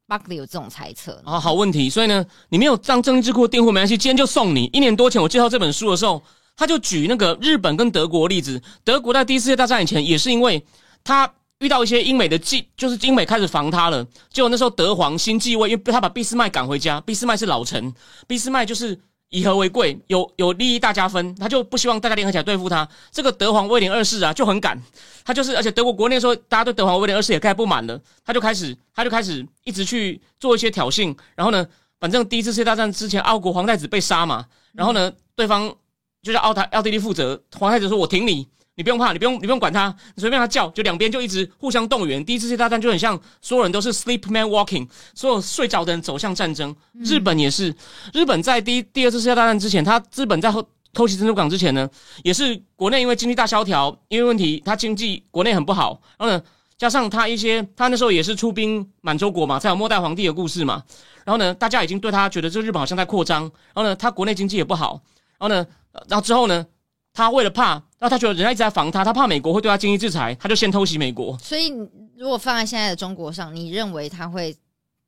[0.07, 1.21] Buckley 有这种猜测？
[1.23, 1.87] 啊，好问题。
[1.87, 4.65] 所以呢，你没有上政治智库订货没关系，今天就送你。
[4.73, 6.21] 一年多前我介绍这本书的时候。
[6.59, 10.61] 他就举那个日本跟德国例子，德国在第一次世界大战以前也是因为
[11.05, 14.05] 他遇到一些英美的继，就是英美开始防他了。
[14.29, 17.93] 结果那时候德皇新继位，因为他把俾斯麦赶回家，俾斯麦是老臣，
[18.27, 22.85] 俾斯麦就是以和为贵，有有利益大家分，他就不希望大家联合起来对付他。
[23.09, 24.77] 这个德皇威廉二世啊就很赶，
[25.23, 31.15] 他就是而且德国国内说大家对德皇威廉二世也开始不满了，他就开始他就开始一直去做一些挑衅。
[31.35, 31.65] 然后呢，
[32.01, 35.73] 反正第一次世界大战之前，奥国皇太子被杀嘛，然后呢，对方。
[36.21, 42.23] 就叫奥台奥地利负责，皇太子说：“我挺你，你不用怕，你不用你不用管他，你随便他叫，就两边就一直互相动员。
[42.25, 46.75] 第一次世界大战就很像所有人都是 sleep man walking，所有睡着的人走向战争。
[46.93, 47.73] 日本也是，
[48.13, 50.61] 日本在第一第二次世界大战之前，他日本在后
[50.93, 51.89] 偷袭珍珠港之前呢，
[52.23, 56.43] 也是国内因为经济大萧条，因为问题他经济国内很不好，然后呢
[56.77, 60.83] 加上他一些他那时候也是出兵满洲国嘛，才有末代皇帝的故事嘛，
[61.23, 65.01] 然后呢大家已经对他觉得这日本好像在扩张，然后呢他国内经济也不好，
[65.37, 65.65] 然后呢。
[66.07, 66.65] 然后之后呢？
[67.11, 71.37] 他为了怕，然后他觉得人家一直在防他，他怕美国会对他经济制裁，他就先偷袭美国。
[71.39, 71.69] 所以，
[72.15, 74.55] 如果放在现在的中国上，你认为他会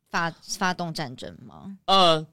[0.09, 1.77] 发发动战争吗？
[1.85, 2.25] 呃，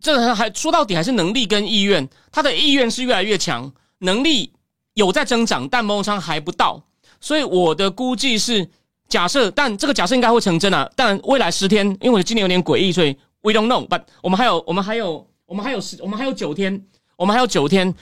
[0.00, 2.08] 这还说到底还是能力跟意愿。
[2.30, 4.52] 他的意愿是越来越强，能力
[4.94, 6.80] 有在增长，但某种上还不到。
[7.20, 8.66] 所以我的估计是
[9.08, 10.88] 假设，但这个假设应该会成真啊。
[10.94, 13.86] 但未来十天，因为我今年有点诡异，所以 we don't know。
[13.86, 16.86] But 我们还有，我们还有，我们还有十，我们还有九天。
[17.16, 17.92] 我们还有九天，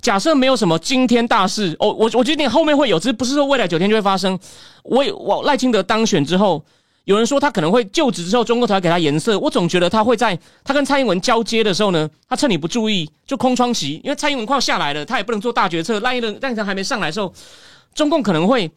[0.00, 4.38] 假设没有什么惊天大事，哦，我我觉得你后面会有，只是不是说未来九天就会发生。
[4.82, 6.62] 我我赖清德当选之后，
[7.04, 9.38] 有人说他可能会就职之后，中国才给他颜色。
[9.38, 16.00] 我总觉得他会在他跟蔡英文交接的时候呢，他趁你不注意就空窗期，因为蔡英文快要下来了，他也不能做大决策。
[16.00, 17.32] 赖英文赖英还没上来的时候，
[17.94, 18.70] 中共可能会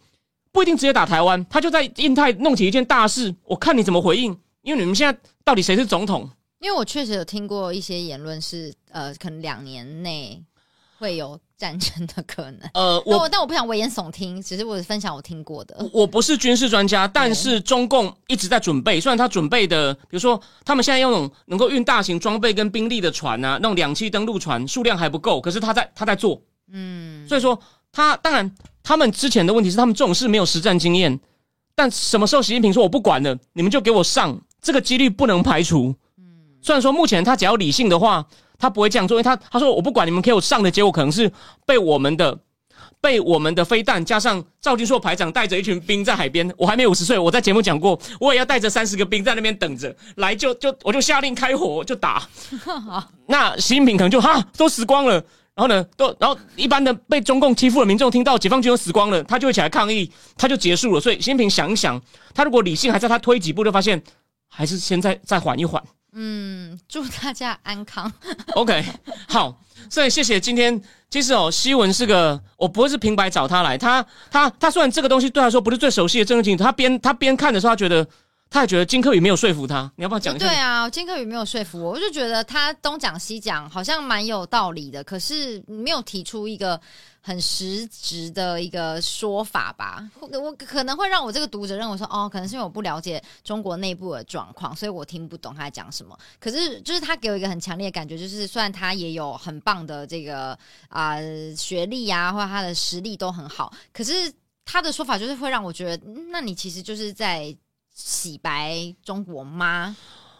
[0.51, 4.37] 不一定直接打台湾，他就在印太弄起一件大事，我看你怎么回应。
[4.61, 6.29] 因为你们现在到底谁是总统？
[6.59, 10.43] 因为我确实有听过一些言论，是呃，可能两年内
[10.97, 12.69] 会有战争的可能。
[12.73, 15.87] 呃，我但我不想危言耸听，只是我分享我听过的。
[15.93, 18.99] 我不是军事专家，但是中共一直在准备。
[18.99, 26.41] 虽然他准备的，比如说他们现在用那种能够运大型装备跟兵力的船啊，那种两栖登陆船数量还不够，可是他在他在做。
[26.71, 27.59] 嗯，所以说
[27.91, 31.19] 他当然他们之前的问题是他们这种事没有实战经验，
[31.75, 35.93] 但什么时候习近平说我不管了，你们就给我上，这个几率不能排除。
[36.61, 38.25] 虽然说目前他只要理性的话，
[38.59, 41.31] 他不会这样做，因为他他说我不管你们给我上的结果，可能是
[41.65, 42.37] 被我们的
[42.99, 46.51] 被我们的飞弹加上赵金硕排长带着一群兵在海边。
[46.57, 52.27] 我还没五十岁，我在节目讲过，我也要带着三十个 兵在那边等着来，就就我就下令开火就打。
[53.27, 55.13] 那习近平可能就哈都死光了，
[55.53, 60.99] 然后呢都然后一般的被中共欺负的民众听到解放军都死光了，他就会起来抗议，他就结束了。
[60.99, 62.01] 所以习近平想一想，
[62.33, 64.01] 他如果理性还在，他推几步就发现
[64.49, 65.81] 还是先再再缓一缓。
[66.13, 68.11] 嗯，祝大家安康。
[68.55, 68.83] OK，
[69.27, 70.81] 好，所以谢谢今天。
[71.09, 73.77] 其实哦，西文是个，我不会是平白找他来。
[73.77, 78.05] 他他他虽然这个东西对他说不是最熟悉的政治经济，他边他边看的时候，他觉得
[78.49, 79.89] 他也觉得金克宇没有说服他。
[79.95, 80.45] 你要不要讲一下？
[80.45, 86.79] 对啊，金克宇没有说服我，我就觉得他东讲西讲，好像蛮有道理的，可是没有提出一个。
[87.27, 96.17] 很实质的一个说法吧，我可能会让我这个读者认为说，哦，可能是因为我不了解中国内部的状况，所以我听不懂他讲什么。
[96.39, 101.17] 可是，就是他给我一个很强烈的感觉，就是虽然他也有很棒的这个啊
[101.53, 107.53] 学历啊，或者他的实力都很好，可是他的说法就是会让我觉得，那你其实就是在
[107.93, 109.93] 洗白中国吗？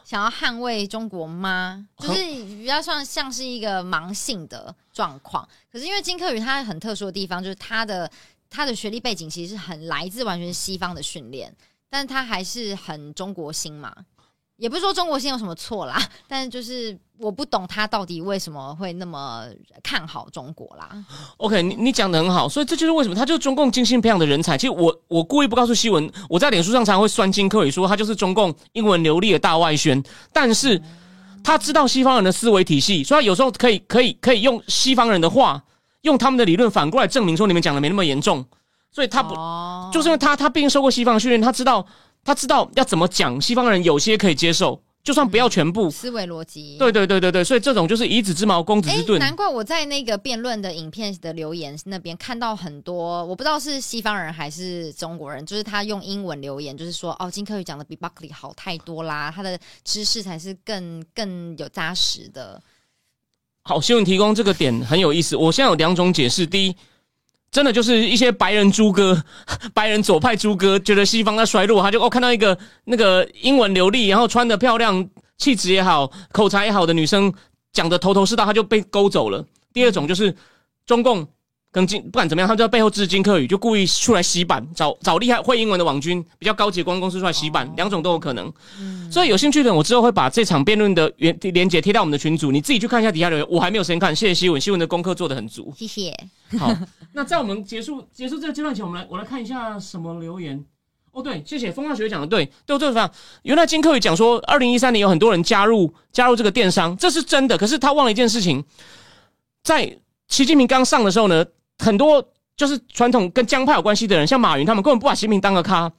[0.08, 1.86] 想要捍卫中国吗？
[2.00, 5.46] 就是比较算像是一个盲性的状况。
[5.70, 8.10] 可是因为金克宇他很特殊的地方，就是他的
[8.50, 11.54] 他的学历背景其实是很来自完全西方的训练，
[11.90, 13.94] 但是他还是很中国心嘛。
[14.58, 19.46] 也不是说中国心有什么错啦， 但是就是我不懂他到底为什么会那么
[19.84, 20.90] 看好中国啦。
[21.38, 24.58] OK，你你讲的很好，所以这就是为什么他就是中共精心培养的人才。
[24.58, 30.82] 其实我我故意不告诉西文，我在脸书上常常会酸金克宇说他就是中共英文流利的大外宣，但是
[31.44, 35.64] 他知道西方人的思维体系，所以他有时候可以可以可以用西方人的话，
[36.02, 38.44] 用他们的理论反过来证明说你们讲的没那么严重。
[38.90, 39.36] 所以他不
[39.94, 41.86] 就是因为他他毕竟受过西方训练，他知道。
[42.28, 46.76] 他知道要怎么讲，西方人有些可以接受，就算不要全部思维逻辑。
[46.78, 49.18] 对对对对对，所以这种就是以子之矛攻子之盾。
[49.18, 62.62] 难怪我在那个辩论的影片的留言那边看到很多，我不知道是西方人还是中国人，就是他用英文留言，就是说哦，金科宇讲的比 Buckley 好太多啦，他的知识才是更更有扎实的。
[63.64, 65.38] 好，新闻提供这个点很有意思。
[65.38, 66.76] 我现在有两种解释，第一。
[67.52, 69.24] 真的就是一些白人猪哥，
[69.74, 77.34] 白人左派猪哥，觉得西方在衰落，他就哦看到一个那个英文流利，然后穿的漂亮，气质也好，口才也好的女生，
[77.72, 79.46] 讲的头头是道，他就被勾走了。
[79.74, 80.36] 第二种就是
[80.86, 81.28] 中共。
[81.78, 88.52] 跟金不管怎么样，他就在背后支持金克宇，就故意出来洗版，找找厉害会英文的网军，比较高级的公关公司出来洗版，两种都有可能。
[89.12, 93.48] 所以有兴趣的，我之后会把这场辩论的原连接贴到我们的群组，你自己去看一下底下留言。
[93.48, 96.12] 我还没有时间看，谢谢新闻，新闻的功课做的很足，谢谢。
[96.58, 96.76] 好，
[97.14, 100.66] 那在我们结束结束这个阶段前，我们来我来看一下什么留言。
[101.12, 103.12] 哦，对，谢谢风化学讲的对，对，这个方
[103.44, 107.56] 原来金克宇讲说，二零一三年有很多人加入加入这个电商，这是真的。
[107.56, 108.64] 可是他忘了一件事情，
[109.62, 109.96] 在
[110.28, 111.46] 习近平刚上的时候呢。
[111.80, 112.24] 很多
[112.56, 115.92] 就是传统跟江派有关系的人，像马云他们根本不把习近平当个咖，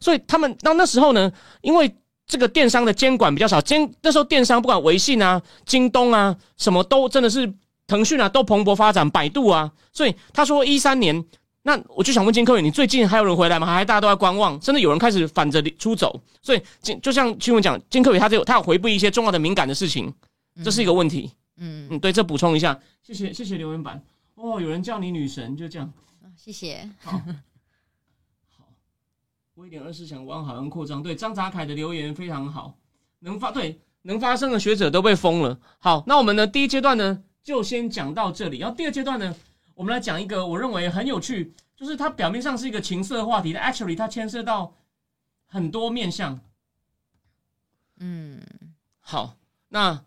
[0.00, 1.92] 所以他们到那时候呢，因为
[2.26, 7.52] 这个电商的监管比较少，监那时候电商不管微信啊、京东啊，什么都真的是
[7.86, 11.24] 腾讯啊都蓬勃发展，百度啊，所以他说一三年，
[11.62, 13.66] 那我就想问金科宇，你最近还有人回来吗？
[13.66, 20.12] 还大家都在观望，甚至有人开始反着出走，所以金就像新闻讲，金科宇他有他有回避一些重要的敏感的事情，
[20.64, 21.30] 这是一个问题。
[21.58, 24.02] 嗯嗯，对，这补充一下，谢谢谢谢留言板。
[24.44, 25.90] 哦，有人叫你女神，就这样。
[26.36, 26.86] 谢谢。
[27.00, 27.12] 好，
[28.46, 28.68] 好。
[29.54, 31.02] 威廉二世想往海岸扩张。
[31.02, 32.76] 对，张杂凯的留言非常好。
[33.20, 35.58] 能发对能发声的学者都被封了。
[35.78, 38.58] 好，那我们呢第一阶段呢，就先讲到这里。
[38.58, 39.34] 然后第二阶段呢，
[39.74, 44.74] 我们来讲一个我认为很有趣，就是它表面上是一个情色话题，但 actually 它牵涉到
[45.46, 46.38] 很多面向。
[47.96, 48.42] 嗯，
[49.00, 50.04] 好，那。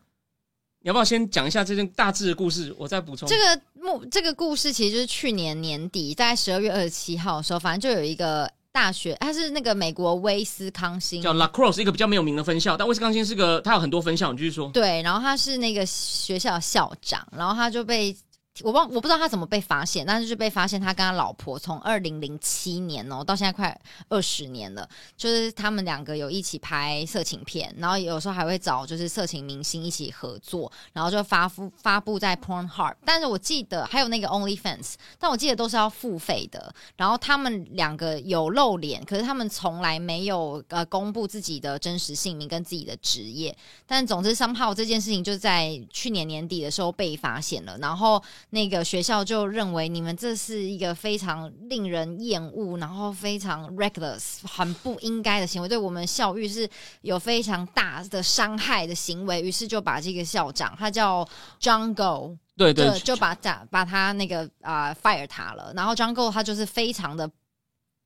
[0.82, 2.74] 要不要先讲一下这件大致的故事？
[2.78, 3.28] 我再补充。
[3.28, 12.76] 这个目这个故事其实就是去年年底，在十二月二十七号的时候，反正就有一个大学，它是那个美国威斯康星，叫 La Crosse，一个比较没有名的分校。
[12.78, 14.32] 但威斯康星是个，它有很多分校。
[14.32, 14.70] 你继续说。
[14.72, 18.16] 对，然后他是那个学校校长，然后他就被。
[18.64, 36.74] 我忘我不知道他怎么被发现，但是就被发现他跟他老婆从二零零七年哦到现在快二十年了，就是他们两个有一起拍色情片，然后有时候还会找就是色情明星一起合作，然后就发布发布在 Pornhub，但是我记得还有那个 OnlyFans，但我记得都是要付费的。
[36.96, 43.56] 然后他们两个有露脸，可是他们从来没有呃公布自己的真实姓名跟自己的职业。
[43.86, 48.24] 但总之，somehow 这件事情就在去年年底的时候被发现了，然后。
[48.50, 56.70] 那个学校就认为你们这是一个非常令人厌恶，然后非常 reckless、很不应该的行为，对我们校誉是
[57.02, 59.42] 有非常大的伤害的行为。
[59.42, 61.28] 于是就把这个校长，他叫
[61.60, 65.74] John Go，对对，就把把把他那个啊 fire 他了。
[65.76, 67.30] 然后 Go 他就是非常的，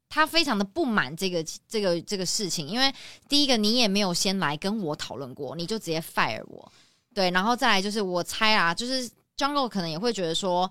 [0.09, 2.91] 他非常的不满这个这个这个事情，因为
[3.29, 6.71] 第一个你也没有先来跟我讨论过，你就直接 fire 我，
[7.13, 9.07] 对，然后再来就是我猜啊，就是。
[9.37, 10.69] Jungle 可能也会觉得说，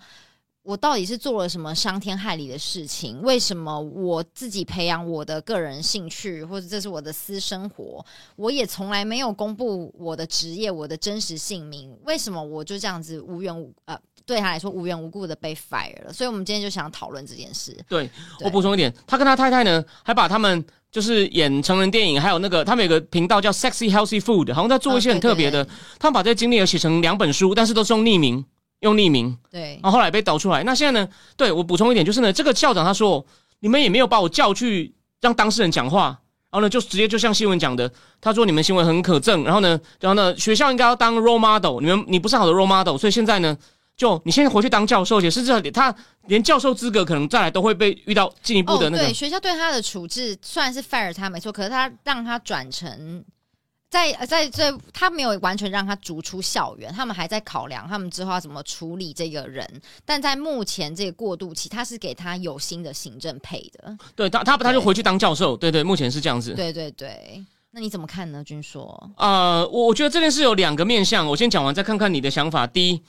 [0.63, 3.21] 我到底是做了什么伤天害理的事情？
[3.23, 8.05] 为什么我自己培养我的个人兴趣，或者这是我的私生活，
[8.37, 11.97] 我也从来没有公布我的职业、我的真实姓名？
[12.05, 16.13] 为什么我就这样子无缘无呃，对他来说无缘无故的被 fire 了？
[16.13, 17.77] 所以，我们今天就想讨论这件事。
[17.89, 18.09] 对
[18.45, 25.67] 我补充一点，他跟他太太呢，还把他们就是演成人电影，还有那个他们有个频道叫 Sexy Healthy Food，好像在做一些很特别的。
[25.99, 28.45] 他们把这些经历写成两本书，但是都是用匿名。
[28.81, 30.63] 用匿名，对，然后后来被导出来。
[30.63, 31.07] 那现在呢？
[31.37, 33.23] 对我补充一点，就是呢，这个校长他说，
[33.59, 36.19] 你们也没有把我叫去让当事人讲话，
[36.51, 43.55] 然后呢，就直接就像新闻讲的，他说你们行为很可憎，然后呢，然后呢，学校应该要当 role model，你们你不是好的 role model，所以现在呢，
[44.01, 45.95] 就你现在回去当教授，也是这他
[46.27, 49.05] 连教授资格可能再来都会被遇到进一步的那个。
[49.05, 53.23] 对，学校对他的处置虽然是 fire 他没错，可是他让他转成。
[53.91, 59.69] 在在这，他没有完全让他逐出校园，他们还在考量他们之后要怎么处理这个人。
[60.07, 63.99] 但在目前这个过渡期，他是给他有新的行政配的。
[64.17, 65.55] 对他，他他就回去当教授。
[65.57, 66.55] 对对，目前是这样子。
[66.55, 69.11] 对对对，那你怎么看呢，君说？
[69.17, 72.65] 呃，我我觉得这件事有两个面向，我先讲完，再看看你的想法。
[72.65, 73.03] 第一，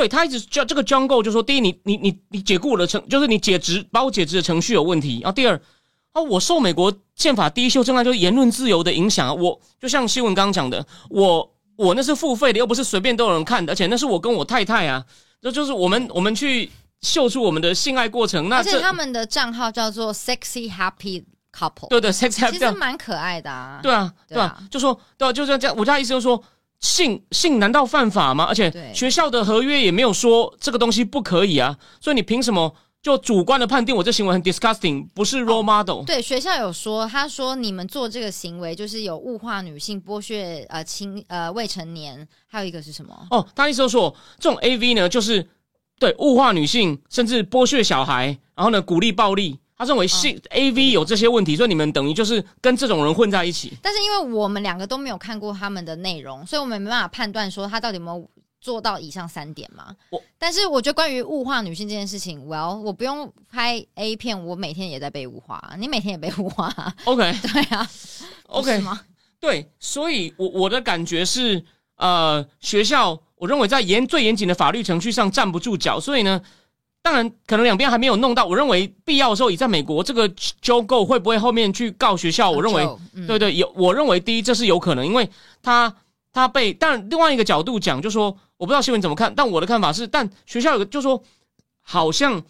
[0.00, 5.20] 对他一直叫这个 jungle 就说，第一，你你你你解雇我的程，就是你解职把我解职的程序有问题。
[5.22, 5.60] 然后第二。
[6.12, 15.04] 啊，我受美国宪法第一修正案就是言论自由的影响啊，我就像新闻刚刚讲的，我我那是付费的，又不是随便都有人看的，而且那是我跟我太太啊，
[15.40, 16.68] 这就是我们我们去
[17.00, 18.48] 秀出我们的性爱过程。
[18.48, 21.22] 那而且他们的账号叫做 Sexy Happy
[21.56, 23.78] Couple，对对，Sexy Happy，其实蛮可爱的啊。
[23.80, 25.76] 对啊，对啊，就说对啊，就是这样。
[25.78, 26.42] 我家意思就是说，
[26.80, 28.44] 性性难道犯法吗？
[28.44, 32.74] 而且学校的合约也没有说这个东西不可以啊，所以你凭什么？
[33.02, 36.04] 就主观的判定，我这行为很 disgusting，不是 role model。
[36.04, 43.26] 对，学校有说，他说你们做这个行为就是有物化女性、剥削呃青呃未成年，还有一个是什么？
[43.30, 45.48] 哦，他意思说，这种 A V 呢，就是
[45.98, 49.59] 对物化女性，甚至剥削小孩，然后呢鼓励暴力。
[49.80, 53.72] 他认为性 A V 有这些问题，所以你们等于就是跟这种人混在一起。
[53.82, 58.30] 但是因为我们两个都没有看过他们的内容，所以我们没办法判断说他到底有没有。
[58.62, 59.96] 做到以上三点嘛？
[60.10, 66.70] 我但是我觉得关于物化女性这件事情，Well，我不用拍 A 片，我每天也在被物化，你每天也被物化。
[67.04, 67.90] OK， 对啊
[68.48, 69.00] ，OK 吗？
[69.40, 71.64] 对，所以，我我的感觉是，
[71.96, 76.42] 呃，学校我认为在严最严谨的法律程序上站不住脚，所以呢，
[77.02, 80.28] 当然可能两边还没有弄到，我认为必要的时候，以在美国这个
[80.60, 82.50] 纠够会不会后面去告学校？
[82.50, 82.88] 我认为，
[83.26, 85.28] 对对，有，我认为第一这是有可能，因为
[85.62, 85.94] 他。
[86.32, 88.26] 他被，但另外一个角度讲，就说
[88.56, 91.20] 我不知道新闻怎么看，但我的看法是，但学校有个就说，
[91.80, 92.40] 好像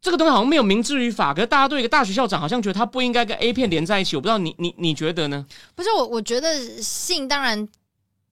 [0.00, 5.46] 这个东西好像没有明知于法，可是大家对一个大学校长好像觉得他不应该跟 A 片连在一起，我不知道你你你觉得呢？
[5.76, 7.68] 不是我，我觉得性当然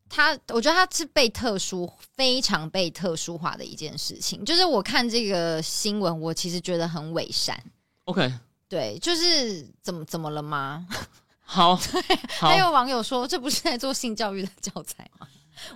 [0.08, 7.58] 他，我觉得他是被特殊非常被特殊化的一件事情，就是我看这个新闻，我其实觉得很伪善。
[8.04, 8.32] OK，
[8.68, 10.86] 对，就是怎么怎么了吗？
[11.42, 15.26] 好，对，还有网友说这不是在做性教育的教材吗？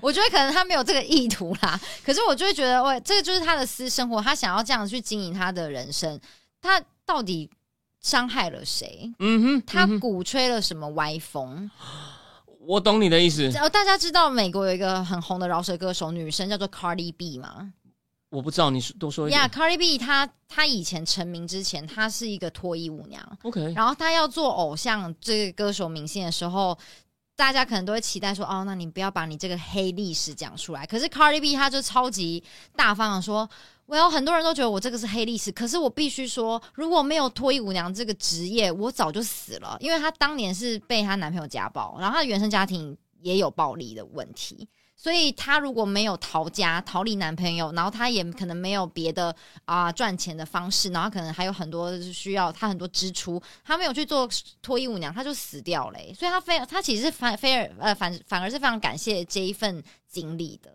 [0.01, 6.21] 我觉得可能他没有这个意图啦，可是我就会觉得，喂，这个就是他的私生活，他想要这样去经营他的人生，
[6.61, 7.49] 他到底
[8.01, 9.11] 伤害了谁？
[9.21, 11.71] 嗯哼，他鼓吹了什么歪风？
[12.69, 13.49] 我懂你的意思。
[13.57, 17.73] 哦大家知道美国有一个很红的饶舌歌手女生叫做 Cardi B 吗？
[18.29, 19.41] 我不知道，你多说一点。
[19.41, 23.39] Yeah，Cardi B，她她以前成名之前，她是一个脱衣舞娘。
[23.45, 26.77] OK，然后她要做偶像这个歌手明星的时候，
[27.35, 32.45] 大家可能都会期待说：“哦，那你不要把你这个黑历史讲出来。”可是 Cardi B 她就超级
[32.77, 33.49] 大方的说
[33.89, 39.79] ：“我有很多人都觉得我这个是黑历史，可是我必须说，如果没有脱衣舞娘这个职业，我早就死了。
[39.81, 49.35] 因为她当年是被她男朋友家暴，然后她的原生家庭也有暴力的问题。”所以她如果没有逃家、逃离男朋友，然后她也可能没有别的
[49.65, 54.29] 啊赚钱的方式，然后可能还有很多需要她很多支出，她没有去做
[54.61, 55.99] 脱衣舞娘，她就死掉了。
[56.15, 60.71] 所以她非她其实是反非而呃反反而是非常感谢这一份经历的。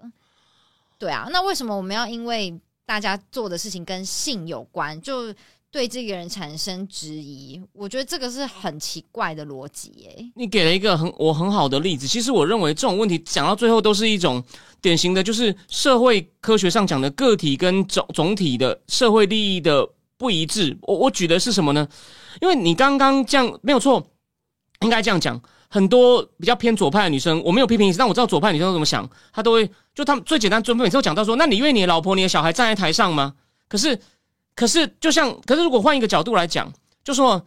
[0.98, 5.34] 对啊，那为什么我们要因为大家做的事情跟性有关就？
[5.74, 10.32] 对这个人产生质疑，我觉得这个是很奇怪的逻辑耶。
[10.36, 14.44] 你给了一个很我很好的例子，其实我认为这种问题讲到最后都是一种
[14.84, 20.78] 典型的，就是社会科学上讲的个体跟总总体的社会利益的不一致。
[20.84, 21.88] 我我举的是什么呢？
[22.40, 24.06] 因为你刚刚这样没有错，
[24.82, 25.42] 应该这样讲。
[25.74, 33.34] 很多比较偏左派的女生，我没有批评你，但我知道左派女生都怎么想，她都会就他们最简单，准备每次都讲到说，那你愿你的老婆、你的小孩站在台上吗？
[33.68, 34.00] 可是。
[34.56, 36.72] 可是，就像，可是如果换一个角度来讲，
[37.04, 37.44] 就说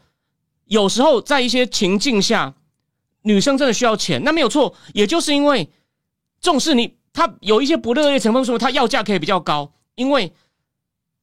[0.65, 2.53] 有时候在一些情境下，
[3.23, 4.75] 女生真的需要钱，那没有错。
[4.93, 5.71] 也就是因为
[6.41, 9.73] 重视你，她有一些不热烈成分，说她要价可以比较高。
[9.95, 10.33] 因为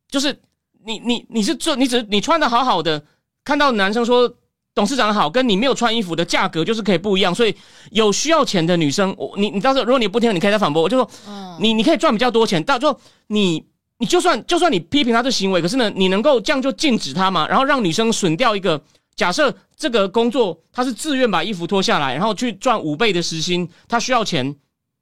[0.07, 0.41] 就是
[0.85, 3.03] 你你你是做你只你穿的好好的，
[3.43, 4.33] 看到男生说
[4.75, 7.33] 董事长好，跟你没有穿衣服的价格就是可以不一样。
[7.33, 7.55] 所以
[7.91, 10.81] 有需要钱的女生，我你你到时候如果你不听，你可以再反驳。
[10.81, 11.09] 我就说，
[11.59, 13.63] 你你可以赚比较多钱，到时候你
[13.99, 18.81] 你就算就算你批评他的行为，可是呢，你能够这样就禁止他吗，然后让女生损掉一个。
[19.15, 24.55] 假设这个工作他是自愿把衣服脱下来，然后去赚五倍的时薪，他需要钱，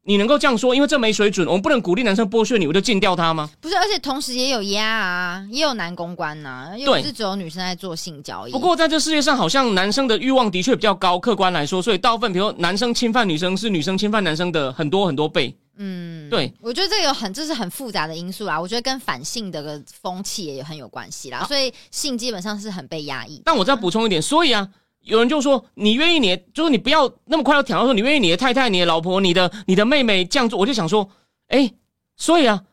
[0.04, 0.74] 你能够这样说？
[0.74, 3.50] 因为这没水准，我们不能鼓励男生剥削你，我就禁掉他吗？
[3.60, 8.52] 不是，而且同时也有压啊，也有男公关呐，又不是只有女生在做性交易。
[8.52, 15.56] 不过在这世界上，好像男生的欲望的确比较高，客观来说，所以大部分比如说男生侵犯女生是女生侵犯男生的很多很多倍。
[15.78, 18.60] 嗯，对，我觉得这个有很，这是很复杂的因素啦。
[18.60, 21.44] 我觉得跟反性的风气也很有关系啦。
[21.48, 23.42] 所以性基本上是很被压抑。
[23.46, 24.68] 但我再补充一点，所以啊，
[25.04, 31.10] 有人就说你愿意你，就是你不要那么快要挑到说你愿意你的太太、你的老婆、你的你的妹妹这样做，我就想说，
[31.48, 31.72] 哎，
[32.18, 32.64] 所以啊，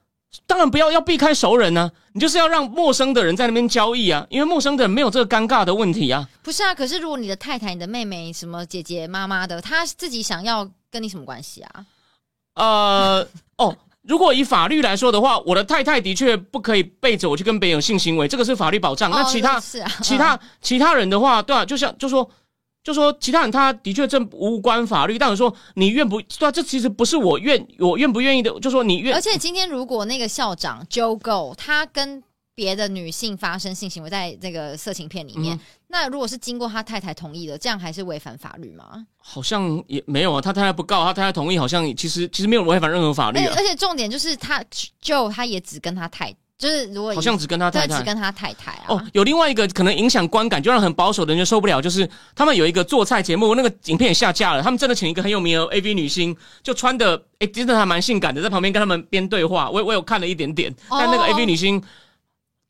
[0.47, 6.29] 当然不要要避开熟人呢，你就是要让陌生的人在那边交易啊，因为陌生的人没有这个尴尬的问题啊。
[6.43, 11.87] 不是啊，可是如果你的太太、你的妹妹、什么姐姐、妈妈的，她自己想要跟你什么关系啊？
[12.55, 13.27] 呃
[13.57, 13.75] 哦，
[14.07, 19.11] 如果以法律来说的话，我的太太的确不可以背着我去跟别人有性行为，这个是法律保障。
[19.11, 22.29] 那其他其他其他人的话，对啊，就像就说
[22.83, 25.19] 就说其他人，他的确这无关法律。
[25.19, 26.51] 但是说你愿不对啊？
[26.53, 29.15] 这其实不是我愿我愿不愿意的，就说你愿。
[29.15, 32.23] 而且今天如果那个校长 Joe Go 他跟
[32.59, 35.57] 别的女性发生性行为，在这个色情片里面，
[35.87, 39.07] 那如果是经过他太太同意的，这样还是违反法律吗？
[39.17, 43.39] 好像也没有啊，他太太不告，他太太同意，好像其实其实没有违反任何法律。
[43.47, 44.61] 而且重点就是他
[45.01, 48.87] 就他也只跟他太，就是如果好像只跟他太太，只跟他太太啊。
[48.89, 54.61] 哦，有另外一个可能影响观感，就让很保守的人就受不了，就是他们有一个做菜节目，那个影片也下架了。
[54.61, 59.71] 他们真的请一个很有名的 AV 女星，就穿的哎，真的还蛮性感的，在旁边跟他们边对话。
[59.71, 61.81] 我我有看了一点点，但那个 AV 女星。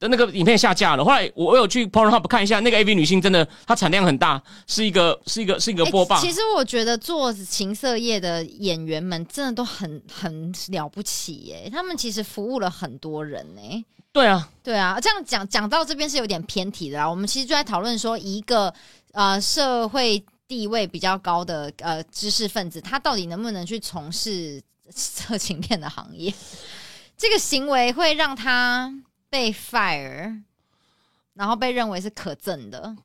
[0.01, 1.05] 的那个影片下架了。
[1.05, 6.21] 后来我我有去 Pornhub 看一下，那个 AV 女星真的，她产量很大，是一个是一个是一个波霸。
[6.21, 13.85] 其实我觉得做情色业的演员们真的都很很了不起耶，他们其实服务了很多人呢。
[14.13, 17.09] 对啊，对啊，这样讲讲到这边是有点偏题的啦。
[17.09, 18.73] 我们其实就在讨论说，一个
[19.13, 26.33] 呃社会地位比较高的呃知识分子，他到底能不能去从事色情片的行业？
[27.19, 28.93] 这个行为会让他。
[29.31, 30.43] 被 fire，
[31.35, 32.97] 然后被认为是可憎的。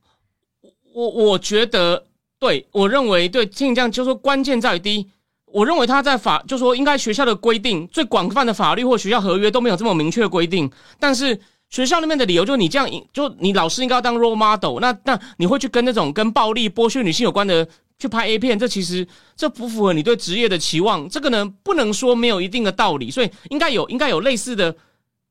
[0.94, 2.06] 我我觉得，
[2.40, 5.10] 对我认为，对听这样就说，关键在于第一，
[5.46, 10.72] 我认为他在法，就说应该学校的规定，最广泛的法律或学校合约都没有这么明确规定。
[11.00, 17.68] 但是学校那边的理由就是你这样，就你老师应该要当 role model，那那你会去跟那种跟暴力剥削女性有关的
[17.98, 21.10] 去拍 A 片，这其实这不符合你对职业的期望。
[21.10, 24.76] 这个呢，不能说没有一定的道理，所以应该有应该有类似的。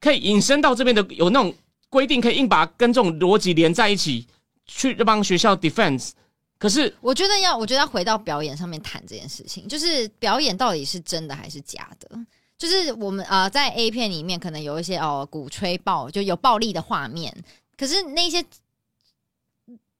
[0.02, 1.54] 可以引申到这边的有那种
[1.88, 4.26] 规定，可以硬把跟这种逻辑连在一起，
[4.66, 6.10] 去帮学校 defense。
[6.58, 12.18] 可是我觉得要，我觉得要回到表演上面谈这件事情，就是表演到底是真的还是假的？
[12.58, 17.34] 就是我们啊在 A 片里面可能有一些哦鼓吹暴，就有暴力的画面，
[17.78, 18.44] 可是那些。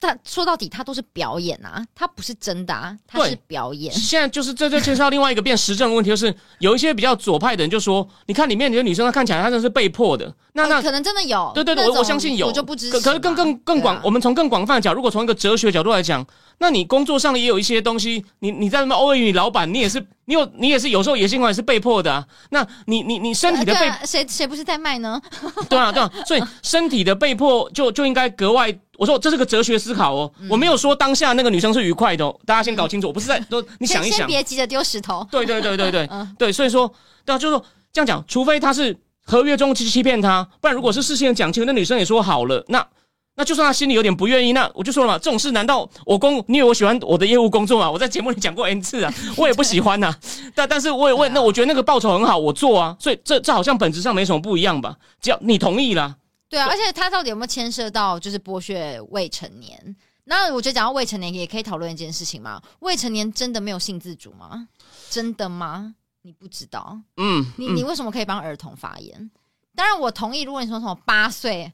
[0.03, 3.95] 他说到底，他都是表演啊，他不是真的啊，他是表演。
[3.95, 10.35] 现在就是这就牵涉到另外一个变实证的问题，就是有一些比较左派的人就说，你看里面有些女生，她看起来她真的是被迫的。
[10.55, 12.91] 那那可能真的有，对对对，我我相信有，我就不知。
[12.91, 16.27] 可可是更更更广，我们从更广泛的角，如果从一个哲学角度来讲，
[16.63, 20.07] 那你工作上也有一些东西，你你在那边偶尔你老板，你也是。
[20.25, 22.25] 你有，你也是有时候野性化也是被迫的啊。
[22.51, 25.21] 那你，你，你身体的被谁谁不是在卖呢？
[25.69, 26.09] 对啊，对啊。
[26.25, 28.73] 所以身体的被迫就就应该格外。
[28.99, 30.33] 我说这是个哲学思考哦。
[30.49, 33.09] 我没有说当下那个女生是愉快的，大家先搞清楚。
[33.09, 35.27] 我不是在说你想一想，别急着丢石头。
[35.29, 36.09] 对对对对对
[36.39, 36.53] 对。
[36.53, 36.91] 所以说，
[37.25, 42.87] 对啊，就是说这样讲，除非他是合约中去欺骗他，不然如果是事先讲清楚，那女生也说好了，那。
[43.35, 46.45] 那就算他心里有点不愿意，那我就说了嘛，这种事难道我工？
[46.49, 47.91] 你以为我喜欢我的业务工作吗？
[47.91, 50.15] 我在节目里讲过 n 次啊， 我也不喜欢呐。
[50.55, 52.95] 但但是我也问，那我觉得那个报酬很好，我做啊。
[53.01, 54.95] 所以这这好像本质上没什么不一样吧？
[55.21, 56.15] 只要你同意了。
[56.51, 59.97] 对啊，而且他到底有没有牵涉到就是剥削未成年？
[60.25, 62.61] 那我觉得讲到未成年也可以讨论一件事情嘛。
[62.81, 64.69] 未成年真的没有性自主吗？
[65.09, 65.95] 真的吗？
[66.21, 66.99] 你不知道？
[67.17, 69.31] 嗯，你你为什么可以帮儿童发言？
[69.75, 71.73] 当然我同意，如果你说什么八岁。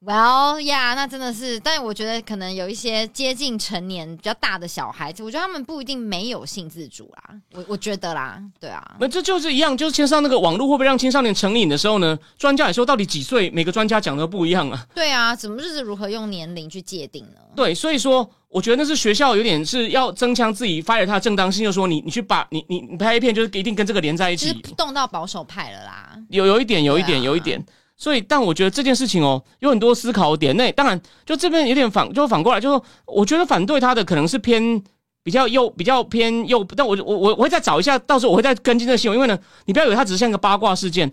[0.00, 7.34] Well, yeah，那真的是，但我觉得可能有一些接近成年比较大的小孩子，我觉得他们不一定没有性自主啦。
[7.52, 12.16] 我我觉得啦，对啊，那这就是一样，就是牵涉到那个网络会不会让青少年成瘾的时候呢？
[12.38, 13.50] 专家也说，到底几岁？
[13.50, 14.86] 每个专家讲的不一样啊。
[14.94, 17.40] 对啊，怎么就是如何用年龄去界定呢？
[17.56, 26.16] 对，所以说，我觉得那是学校有点是要增强自己 fire 它的正当性，就说你你去把你你你拍一片，就是一定跟这个连在一起，动到保守派了啦。
[26.30, 27.60] 有有一点，有一点，有一点。
[28.00, 30.56] 所以，但我觉得这件事情哦，有很多思考点。
[30.56, 34.80] 那当然，就这边有点反，就反过来，就说，我觉得反对他的可能是偏
[35.24, 36.64] 比较右，比较偏右。
[36.76, 39.18] 但我我我我会再找一下，到时候我会再跟进这个新闻。
[39.18, 39.36] 因为呢，
[39.66, 41.10] 你不要以为他只是像个八卦事件，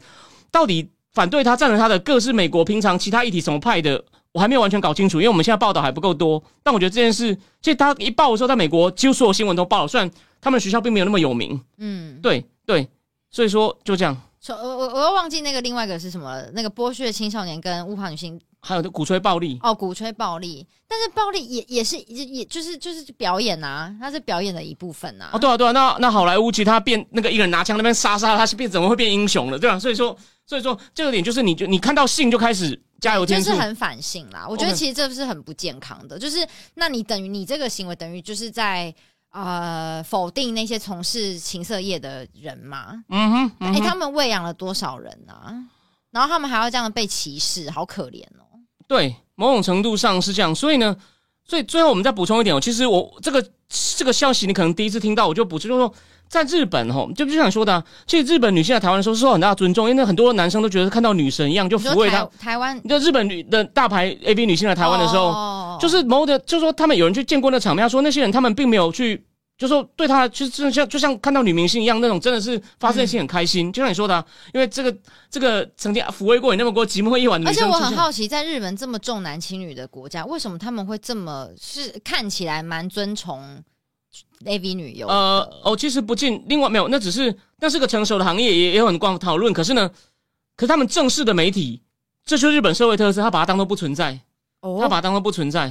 [0.52, 6.44] 到底反对他、赞成他的各是美国平常其他议题什么派的，我还没有完全搞清楚，因为我们现在报道还不够多。
[6.62, 7.34] 但我觉得这件事，
[7.64, 11.60] 其实他一报的时候，在美国几乎所有新闻都报了，虽然他们学校并没有那么有名。
[11.80, 12.88] 嗯，对对，
[13.32, 14.16] 所以说就这样。
[14.54, 25.30] 我我我又忘记那个另外一个是什么了，那个剥削青少年跟物化女性，还有鼓吹暴力哦，鼓吹暴力，但是暴力也也是也也就是就是表演呐，它是表演的一部分呐。
[25.34, 29.80] 哦，对啊对啊，那那好莱坞其他变那个一个人拿枪那边杀杀，他是变怎么会变英雄了，对吧？
[29.80, 30.16] 所以说
[30.46, 34.46] 所以说这个点就是你就你看到性就开始加油添醋，就是很反性啦。
[34.48, 38.94] 我觉得其实这是很不健康的，就是那你等于你这个行为等于就是在。
[39.36, 43.04] 呃，否定那些从事情色业的人嘛？
[43.10, 45.54] 嗯哼，哎，他们喂养了多少人啊？
[46.12, 48.48] 然后他们还要这样被歧视，好可怜哦。
[48.88, 50.56] 对，某种程度上是这样。
[50.56, 50.96] 所以呢，
[51.46, 52.62] 所以最后我们再补充一点哦。
[52.62, 53.46] 其实我这个
[53.98, 55.94] 这个消息你可能第一次听到，我就补充，就是说
[56.30, 62.26] 在日本哈，就就想说的，其实日本女性在台湾的时候受很大的尊重，因为很多男生都觉得看到女神一样就抚慰她。
[62.40, 65.34] 台湾，就日本女的大牌 A B 女性来台湾的时候，
[65.80, 69.26] 就是某的，就是说他们有人去见过那场面，说那些人他们并没有去。
[69.58, 73.72] 就说对他，就就像就像看到女明星一样，那种真的是发自内心很开心。
[73.72, 74.94] 就像你说的，因为这个
[75.30, 77.50] 这个曾经抚慰过你那么多寂寞一晚的。
[77.50, 83.64] 而且我很好奇，在日本这么重男轻女的国家，为什么他们会这么是看起来蛮尊崇
[84.44, 85.08] AV 女优？
[85.08, 89.54] 呃哦，其实不进，另外没有，那只是那是个成熟的行业，也也有很广讨论。
[89.54, 89.90] 可是呢，
[90.58, 91.82] 可是他们正式的媒体，
[92.26, 94.20] 这就是日本社会特色，他把它当做不存在，
[94.66, 95.68] 哦，他把它当做不存在。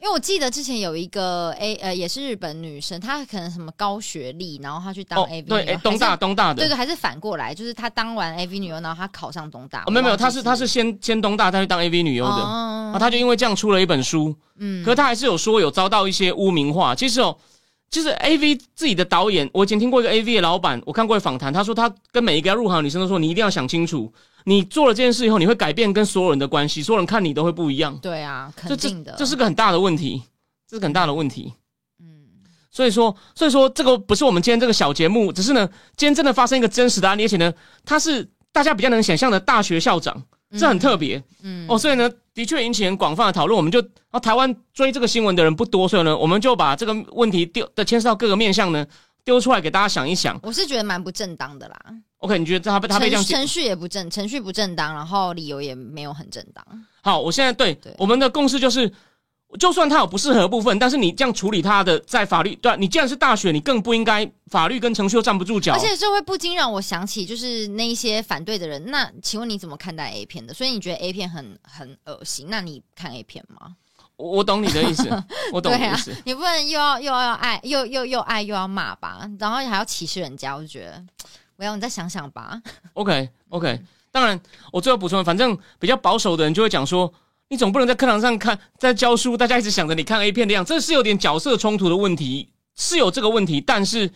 [0.00, 9.82] 因为我记得之前有一个 A 呃，也是日本女生，她可能什么高学历，然后她去当 AV 对，东大东大的，对对，还是反过来，就是她当完 AV 女优，然后她考上东大。
[9.86, 16.94] 没有没有，她是她是先先东大，再去当 AV 女优的，然后她就因为这样出了一本书，嗯，可是她还是有说有遭到一些污名化。
[16.94, 17.34] 其实哦，
[17.88, 24.12] 就是 AV 自己的导演，我以前听过一个 AV 的老板，我看过访谈，他说他跟每一个要入行的女生都说，你一定要想清楚。
[24.44, 27.96] 你做了这件事以后，你会改变跟所有人的关系，所有人看你都会不一样。
[27.98, 30.22] 对啊，肯定的，这是个很大的问题。
[30.66, 31.52] 这是很大的问题，
[32.00, 32.24] 嗯，
[32.70, 37.52] 所以说，所以说这个不是我们今天这个小节目，只是呢，今天真的发生一个真实的案例，而且呢，
[37.84, 40.20] 他是大家比较能想象的大学校长，
[40.58, 43.54] 这很特别，嗯，哦，所以呢，的确引起很广泛的讨论。
[43.54, 43.78] 我们就
[44.10, 48.84] 啊，台湾追这个新闻的人不多，所以呢，我们就把这个问题丢的牵涉到各个面向呢，
[49.22, 50.40] 丢出来给大家想一想。
[50.42, 51.78] 我是觉得蛮不正当的啦。
[52.24, 56.64] OK，你觉得他被他被这样程序也不正，程序不正当，然后理由也没有很正当。
[57.02, 58.92] 好，我现在对我们的共识就是。
[59.56, 65.74] 就算他有不适合部分，但是你这样处理他的在法律，对你既然是大学，你更不应该法律跟程序又站不住脚。
[65.74, 68.84] 而且这会不禁让我想起，就是那一些反对的人。
[68.86, 70.52] 那请问你怎么看待 A 片的？
[70.52, 72.48] 所以你觉得 A 片很很恶心？
[72.50, 73.76] 那你看 A 片吗？
[74.16, 75.08] 我懂你的意思，
[75.52, 76.12] 我懂你的意思。
[76.26, 79.30] 你不能又要又要爱，又又又爱又要骂吧？
[79.38, 81.04] 然后还要歧视人家，我就觉得，
[81.64, 82.60] 我要你再想想吧。
[82.92, 84.38] OK OK，当然
[84.70, 87.12] 我最后补充，反正比较保守的人就会讲说。
[87.48, 93.60] 你总不能在课堂上看，在教书，大家一直想着你看 A 片的样子，这是有点角色冲突的问题，是有这个问题。
[93.60, 94.10] 但是，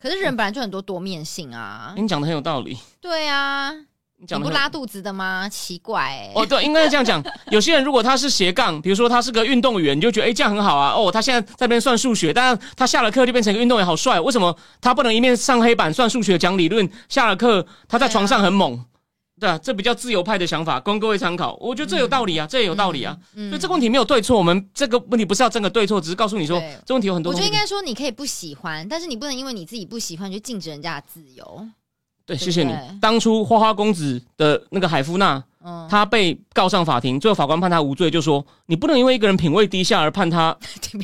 [0.00, 1.92] 可是人本来就很多多面性啊。
[1.94, 2.78] 你讲的很有道理。
[2.98, 3.70] 对啊，
[4.20, 5.48] 你讲不拉肚子的吗？
[5.48, 6.30] 奇怪。
[6.34, 7.24] 哦，对，应该是这样讲。
[7.50, 10.92] 有些人如果他是斜杠，比如说他是个运动员，你就觉得哎这样很好啊。
[10.94, 14.20] 哦，他现在在那边算数学，但是他下了课就变成一个运动员，好帅。
[14.20, 18.84] 为什么他不能一面上黑板算数学讲理论，下了课他在床上很猛？
[19.40, 21.56] 对啊，这比较自由派的想法，供各位参考。
[21.58, 23.16] 我觉得这有道理啊，这也有道理啊。
[23.32, 27.32] 所以这个问题没有对错，我们这个问题不是要争个对错，只是告诉你说，这问题有很多。
[27.32, 31.66] 我觉得应该说，你可以不喜欢，但是你不能因为你自己不喜欢就禁止人家的自由。
[32.30, 32.72] 对，谢谢你。
[33.00, 35.42] 当初花花公子的那个海夫纳，
[35.88, 40.56] 他被告上法庭，最后法官判他无罪，就说你不能因为一个人品味低下而判他。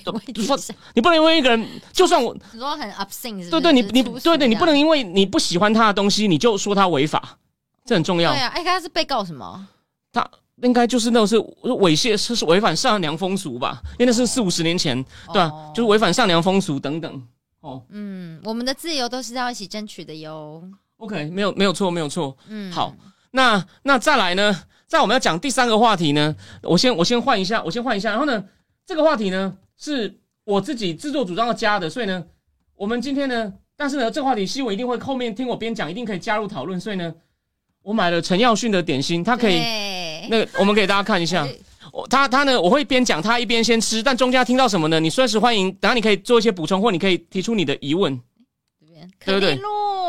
[0.94, 7.36] 你不能因为一个人，就算我你说很 obscene，对对，你你对对，你不能因为你不喜欢他的东西，你就说他违法。
[7.84, 8.32] 这很重要。
[8.32, 9.66] 对啊，哎，他是被告什么？
[10.12, 10.24] 他
[10.62, 13.82] 应该就是那种是猥亵，是是违反善良风俗吧？
[13.98, 15.52] 因为那是四五十年前，对吧？
[15.74, 17.22] 就是违反善良风俗等等。
[17.60, 20.62] 哦，嗯，我们的自由都是要一起争取的哟。
[20.98, 22.36] OK，没有没有错，没有错。
[22.48, 22.94] 嗯，好，
[23.30, 24.62] 那那再来呢？
[24.86, 28.10] 在我们要讲第三个话题呢，我先我先换一下，我先换一下。
[28.10, 28.44] 然后呢，
[28.86, 32.24] 这个话题呢是我自己自作主张要加的，所以呢，
[32.76, 37.14] 我们今天呢，但是呢，这个话题希我一定会后面听我边讲，一定可以加入讨论，所以呢。
[37.82, 39.60] 我买了陈耀迅的点心，他可以，
[40.28, 41.46] 那个我们给大家看一下，
[41.92, 44.98] 我他他呢，我会边讲他一边先吃，但中间听到什么呢？
[44.98, 48.20] 你随时欢迎，等下你可以做一些补充，或你可以提出你的疑问。
[49.24, 49.62] 对对对，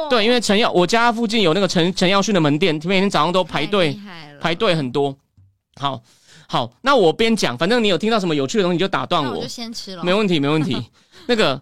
[0.10, 4.00] 对，因为陈耀我家附近有那个陈陈耀迅的门店，每天早上都排队
[4.40, 5.16] 排队很多。
[5.76, 6.02] 好，
[6.48, 10.76] 好，那我边讲，反正你有听到什么有趣的东西就打断我，我就先吃了，没问题，没问题。
[11.28, 11.62] 那个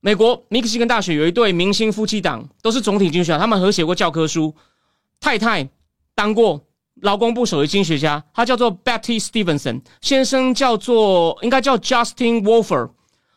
[0.00, 4.54] 美国密克西根大学有一对明星夫妻档，都是总体经济学家，他们合写过教科书。
[5.18, 5.68] 太太
[6.14, 6.62] 当过
[7.02, 12.90] 劳工部首席经济学家，他叫做 Betty Stevenson，先生叫做应该叫 Justin Wolfer，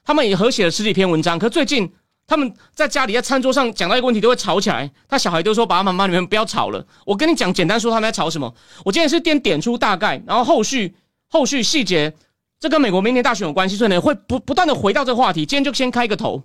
[0.06, 1.40] 他们也合写了十几篇文章。
[1.40, 1.92] 可最近
[2.30, 6.86] 他们在家里在餐桌上讲到一个问题都会吵起来，他小孩都说爸爸妈妈你们不要吵了。
[7.04, 8.54] 我跟你讲，简单说他们在吵什么。
[8.86, 10.96] 我今天是点点出大概，然后后续
[11.28, 12.14] 后续细节，
[12.60, 15.46] 这跟美国明年大选有关系，所以呢会不不断的回到这个话题。
[15.46, 16.44] 今天就先开个头。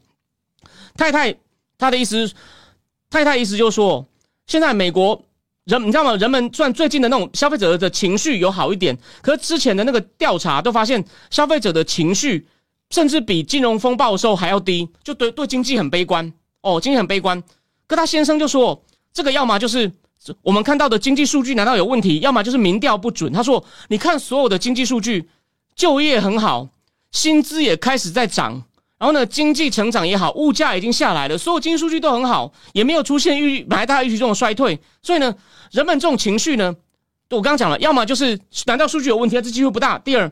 [0.96, 1.36] 太太
[1.76, 2.32] 他的意思，
[3.10, 4.06] 太太意思就是说。
[4.46, 5.24] 现在美国
[5.64, 6.14] 人，你知道吗？
[6.16, 12.46] 人们算最近的那种消费者的情绪有好一点，可是之前的那个调查都发现，消费者的情绪
[12.90, 17.42] 甚至比金融风暴的时候还要低，就对对经济很悲观哦，经济很悲观。
[17.86, 18.82] 可他先生就说，
[19.12, 19.90] 这个要么就是
[20.42, 23.32] 我们看到的经济数据难道有问题，要么就是民调不准。
[23.32, 25.28] 他说，你看所有的经济数据，
[25.74, 26.68] 就业很好，
[27.12, 28.64] 薪资也开始在涨。
[28.96, 34.80] 然后呢，经济成长也好，物价已经下来了，所有经济数据都很好，也没有出现预本来大家预期这种衰退。
[35.02, 35.34] 所以呢，
[35.72, 36.74] 人们这种情绪呢，
[37.28, 40.30] 我刚刚讲了，要么就是难道数据有问题，这机会不大；第二，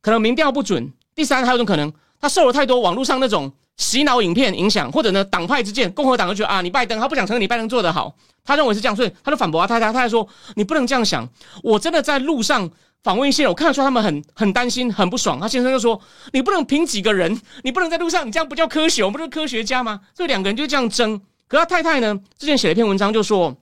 [0.00, 0.84] 可能民调不准；
[1.14, 11.28] 第三，还有一种可能，他受了太多网络上那种洗脑影片影响，或者呢，党派之见，共和党就觉得啊，你拜登，他不想承认你拜登做得好，他认为是这样，所以他就反驳啊，他他他还说，你不能这样想，
[11.62, 12.70] 我真的在路上。
[13.02, 15.40] 访问一些，我看得出他们很 很担心，很不爽。
[15.40, 16.00] 他先生就说
[16.32, 21.20] ：“你不能凭几个人，你不能在路上，你这样不叫科学，我们不是科学家吗？”所以两个人就这样争。
[21.48, 23.56] 可他太太呢，之前写了一篇文章，就说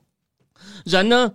[0.85, 1.33] 人呢，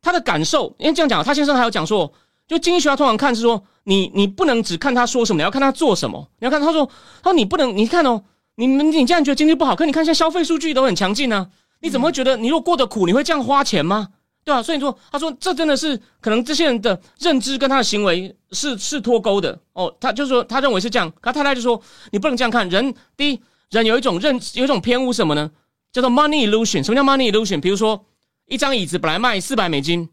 [0.00, 2.12] 他的感受，因为这样讲，他先生还有讲说，
[2.50, 6.28] 就经济学家通常看是说，你你不能只看他说什么，你要看他做什么。
[6.40, 6.84] 你要看他说，
[7.22, 8.20] 他说你不能，你看哦，
[8.56, 11.48] 你们你这样觉得经济不好，可你看现在消费数据都很强劲呢，
[11.80, 14.08] 你怎么会觉得你如果过得苦，你会这样花钱吗？
[14.42, 19.94] 对啊，所以说，他说这真的是可能这些人的认知跟他的行为是是脱钩的哦。
[20.00, 21.80] 他就是说，他认为是这样，他太太就说
[22.10, 22.92] 你不能这样看人。
[23.16, 23.40] 第一，
[23.70, 25.48] 人有一种认有一种偏误什么呢？
[25.92, 26.82] 叫做 money illusion。
[26.84, 27.60] 什么叫 money illusion？
[27.60, 28.04] 比如说
[28.46, 30.08] 一张椅子本来卖四百美金，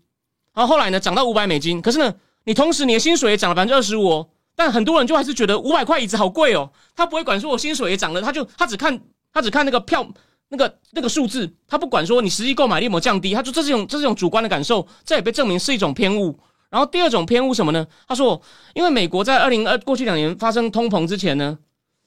[0.54, 2.14] 然后后来呢涨到五百美金，可是呢
[2.48, 4.26] 你同时你的薪水也涨了百分之二十五，
[4.56, 8.98] 但很多人就还是觉得五百块椅子好贵哦，他不会管说我薪水也涨了，他就他只看
[9.34, 10.08] 他只看那个票。
[10.50, 16.40] 那个那个数字，他不管说你实际购买力有没有降低，他说这是一种这是一种主观的感受，这也被证明是一种偏误。
[16.70, 17.86] 然后第二种偏误什么呢？
[18.08, 18.42] 他说，
[18.74, 21.58] 因为美国在二零二过去两年发生通膨之前呢，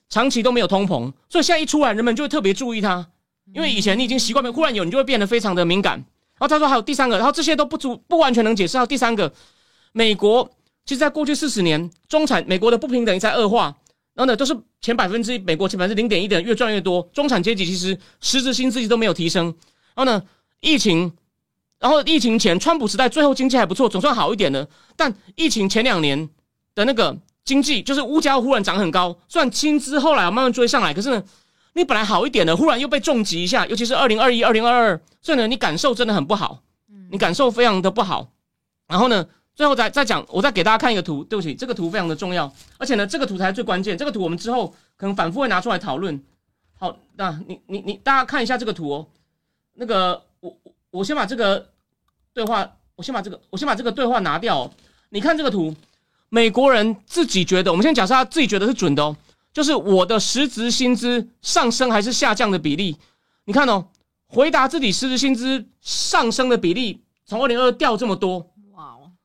[0.08, 3.06] 长期都没有通膨，所以现在一出来，人们就会特别注意它。
[3.52, 5.98] 因为以前你已经习惯没忽然有，你就会变得非常的敏感。
[5.98, 8.78] 然后他说还有第三个，然后这些都不足不完全能解释。
[8.78, 9.30] 到第三个，
[9.92, 10.50] 美国
[10.84, 13.76] 其实在过去四十年，中产美国的不平等在恶化。
[14.12, 19.46] 然后呢，都是前百分之一，美国前百分之零点一的人越赚越多，中产阶级其实实质薪资都没有提升。
[19.94, 20.22] 然后呢，
[20.60, 21.10] 疫情，
[21.78, 24.68] 然后疫情前川普时代最后经济还不错，总算好一点了。
[24.96, 26.28] 但疫情前两年
[26.74, 31.22] 的那个经济，就是物价忽然涨很高，虽然薪资后来慢慢追上来，可是呢，
[31.74, 36.62] 你本来好一点的，忽然又被重击一下，尤其是二零二一、二零二二，所以呢，你感受真的很不好，
[37.10, 38.28] 你感受非常的不好。
[38.88, 39.24] 然后呢？
[39.60, 41.22] 最后再再讲，我再给大家看一个图。
[41.22, 43.94] 对不起，这个图非常的重要，而且呢，这个图才是最关键。
[43.94, 46.18] 这个图我们之后可能反复会拿出来讨论。
[46.78, 49.06] 好，那你你你大家看一下这个图哦。
[49.74, 50.56] 那个我
[50.90, 51.68] 我先把这个
[52.32, 54.72] 对话，我先把这个我先把这个对话拿掉。
[55.10, 55.76] 你看这个图，
[56.30, 59.14] 美国人自己觉得，我们先假设他自己觉得是准的哦，
[59.52, 62.96] 就是我的实质薪资上升还是下降的比例。
[63.44, 63.88] 你看哦，
[64.26, 68.46] 回答自己实质薪资上升的比例从二零二掉这么多。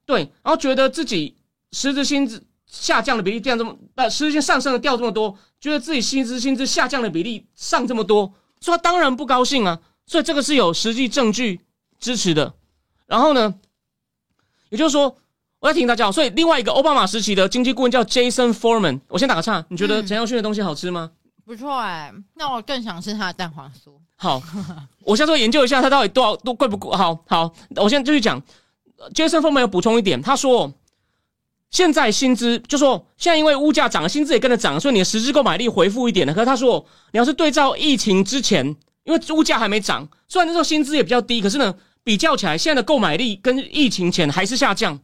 [0.06, 1.36] 对，然后觉得自己
[1.72, 9.80] 实质薪资下降的比例降这么，呃，实质性上升的掉这么多，觉得自己薪资薪资下降的比例上这么多，所以他当然不高兴啊。
[10.08, 11.60] 所以这个是有实际证据
[12.00, 12.54] 支持的。
[13.08, 13.56] 然后呢，
[14.70, 15.18] 也就是说，
[15.60, 21.10] 我要提醒大家，所以另外一个奥巴马时期的经济顾问叫 Jason Foreman，我先打个岔，你觉得陈耀迅的东西好吃吗？
[21.44, 23.92] 不错哎，那我更想吃他的蛋黄酥。
[24.16, 24.42] 好，
[25.02, 26.96] 我现在研究一下他到底多少多贵不贵。
[26.96, 28.42] 好好，我现在继续讲。
[29.14, 30.74] 杰森·福曼有补充一点，他说
[31.72, 36.34] ：“现在薪资就说现在因为物价涨，薪资也跟着涨，所以你的实质购买力回复一点了。
[36.34, 38.66] 可是他说，你要是对照疫情之前，
[39.04, 45.00] 因为物价还没涨，虽然那时候薪资也比较低，可是呢，比较起来，现在的购买力跟疫情前还是下降。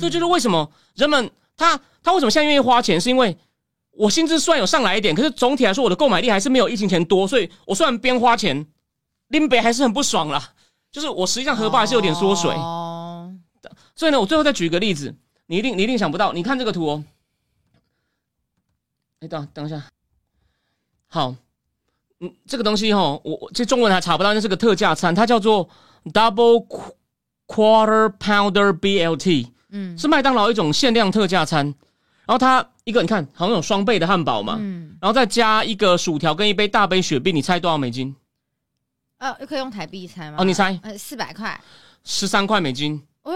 [0.00, 3.36] 这就是为什么人们他他为什么现在愿意花钱，是因为
[3.90, 8.66] 我薪资虽然有上来一点，可是总体来说我的购买力还是没有疫情前多，所以我虽然边花钱，
[9.28, 10.52] 拎北还是很不爽啦，
[10.90, 12.54] 就是我实际上荷包还是有点缩水。”
[13.94, 15.14] 所以呢，我最后再举一个例子，
[15.46, 16.32] 你一定你一定想不到。
[16.32, 17.04] 你看这个图哦，
[19.20, 19.82] 哎，等等一下，
[21.08, 21.34] 好，
[22.20, 25.68] 嗯，这个东西哈，我这中文还查不到，那是个特价餐，它叫做
[26.06, 26.66] Double
[27.46, 31.74] Quarter Pounder BLT，嗯，是麦当劳一种限量特价餐。
[32.26, 38.16] 然后它一个你看，好像有双倍的汉堡嘛，嗯，然后再加一个薯条跟一杯大杯雪碧，你猜多少美金？
[39.18, 40.38] 呃，可以用台币猜吗？
[40.40, 40.78] 哦，你猜？
[40.82, 41.60] 呃，四百块，
[42.02, 43.00] 十三块美金。
[43.24, 43.32] 哦，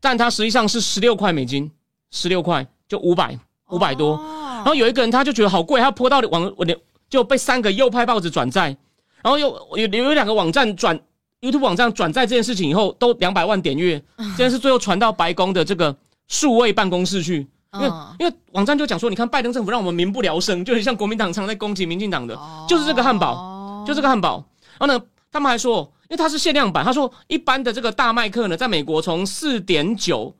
[0.00, 1.70] 但它实际上是十六块美金，
[2.10, 3.38] 十六块就五百
[3.70, 4.16] 五百多。
[4.56, 6.66] 然后有一个人他就觉得好贵，他泼到网我
[7.08, 8.76] 就被三个右派报纸转载，
[9.22, 10.98] 然后又有有两个网站转
[11.40, 14.02] YouTube 网站转载这件事情以后，都两百万点阅，
[14.36, 15.94] 这件事最后传到白宫的这个
[16.28, 17.46] 数位办公室去。
[17.74, 17.88] 因为
[18.20, 24.44] 因为网站就讲说，你看拜登政府让我们民不聊生，就很像国民党常在攻击民进党的，就是这个汉堡，就这个汉堡。
[24.78, 30.34] 然后呢，他们还说，因为它是限量版，他说一般的这个大麦克呢，在美国从四点九。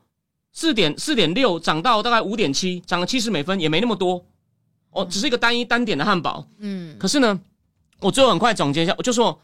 [0.57, 4.25] 四点四点六涨到大概五点七，涨了七十美分，也没那么多
[4.93, 6.47] 哦，只是一个单一单点的汉堡。
[6.59, 7.41] 嗯，可是呢，
[7.99, 9.37] 我最后很快总结一下，我就说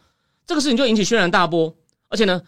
[0.47, 1.75] 这个事情就引起轩然大波，
[2.07, 2.41] 而且呢，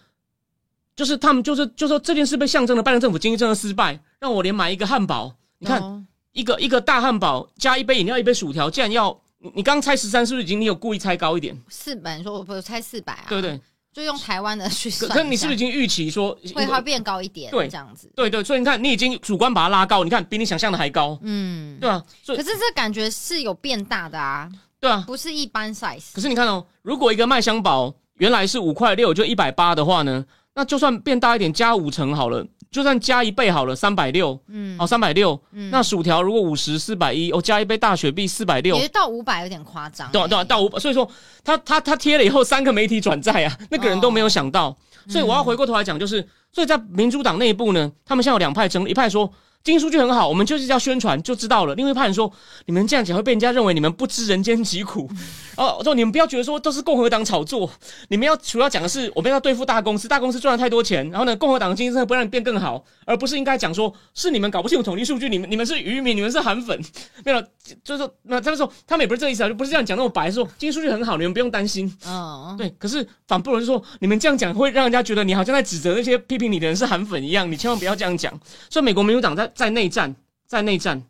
[0.95, 11.61] 就是他们就是就说这件事被象征了拜登政府经济政策失败，让我连买一个汉堡，你看一个一个大汉堡加一杯饮料一杯薯条，竟然要你你刚猜十三是不是已经你有故意猜高一点？
[11.67, 13.25] 四百，你说我不猜四百啊？
[13.27, 13.59] 对不对？
[13.93, 17.51] 就用台湾的去算，可你是不是已经预期说会它变高一点？
[17.51, 18.11] 对，这样子。
[18.15, 21.17] 对对，所以你看，你已经主观把它拉高，你看比你想象的还高。
[21.21, 22.03] 嗯，对啊。
[22.25, 24.49] 可是这感觉是有变大的啊。
[24.79, 26.11] 对啊，不是一般 size。
[26.13, 30.25] 可是你看哦，如果一个麦香堡原来是五块六，就一百八的话呢，
[30.55, 32.45] 那就算变大一点，加五成好了。
[32.73, 41.09] 就算加一倍好了，三百六，嗯，哦，三百六，嗯，那薯条如果五十四百一，哦，加一杯大雪碧四百六，也到五百有点夸张，对对，到五百，所以说
[41.43, 44.75] 他他他贴了以后，三个媒体转载啊，那个人都没有想到，
[45.07, 49.31] 所以我要回过头来讲，就是所以在民主党内部呢，他们现在有两派争，一派说。
[49.63, 51.73] 经济数据很好，我们就是要宣传就知道了。
[51.75, 52.29] 另外一派人说，
[52.65, 55.09] 你们这样讲会被人家认为你们不知人间疾苦。
[55.55, 57.71] 哦，我说你们不要觉得说都是共和党炒作，
[58.09, 66.77] 你们要主要讲的是我们要对付大公司，大公司赚了太多钱，然后呢，共和党的经济政策不让你变更好，而不是应该讲说是你们搞不清楚统计数据，你们你们是渔民，你们是韩粉。
[67.23, 67.41] 没有，
[67.83, 71.91] 就是说那他们说他们也不是这意思啊，就不是这样讲那么白，说经济数据很好，你们不用担心。
[72.05, 72.69] 嗯，对。
[72.77, 78.37] 可是反不能说你们这样讲会让人家觉得你好像在指责那些批评你的人是韩粉一样，你千万不要这样讲。
[78.69, 79.49] 所以美国民主党在。
[79.55, 80.13] 在内战，
[80.45, 81.01] 在内战，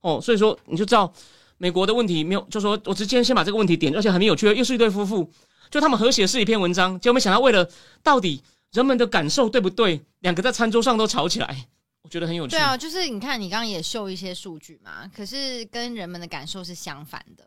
[0.00, 1.12] 哦，所以说你就知道
[1.58, 5.30] 美国的问题没有，就说我直接先把这个问题点，而且很有趣，又是一对夫妇，
[5.70, 7.68] 就他们和谐是一篇文章，结果没想到为了
[8.02, 8.42] 到底
[8.72, 11.68] 人们的感受对不对，两个在餐桌上都吵起来，
[12.02, 12.50] 我觉得很有趣。
[12.50, 17.46] 对啊，就是你看你刚刚也秀一些数据嘛，可是跟人们的感受是相反的，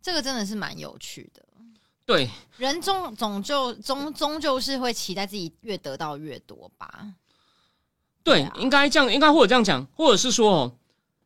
[0.00, 1.44] 这个真的是蛮有趣的。
[2.06, 7.14] 对，人终总就终终究是会期待自己越得到越多吧。
[8.22, 10.76] 对，应该这样，应该或者这样讲，或者是说哦，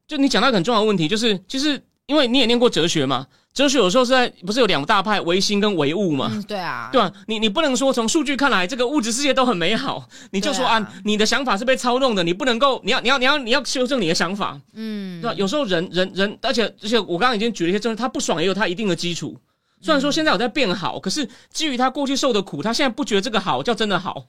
[0.06, 6.30] 就你讲到很重要的问题，就是其实因为你也念过哲学嘛，哲学有时候是在不是有两大派，唯心跟唯物嘛？
[6.46, 7.10] 对啊，对吧？
[7.26, 15.34] 你你不能说从数据看来这个物质世界都很美好，你就说啊，你的想法是被操弄的，你不能够，你要你要你要你要修正你的想法，嗯，对吧？
[15.34, 19.38] 有时候人人人，而且而且我刚刚已经举了一些证据，他不爽也有他一定的基础。
[19.80, 24.26] 虽然说现在我在变好，可是基于他过去受的苦，他现在不觉得这个好叫真的好，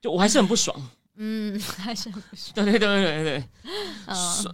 [0.00, 0.74] 就我还是很不爽。
[1.16, 2.52] 嗯， 还是很不爽？
[2.54, 3.44] 对对对对对对。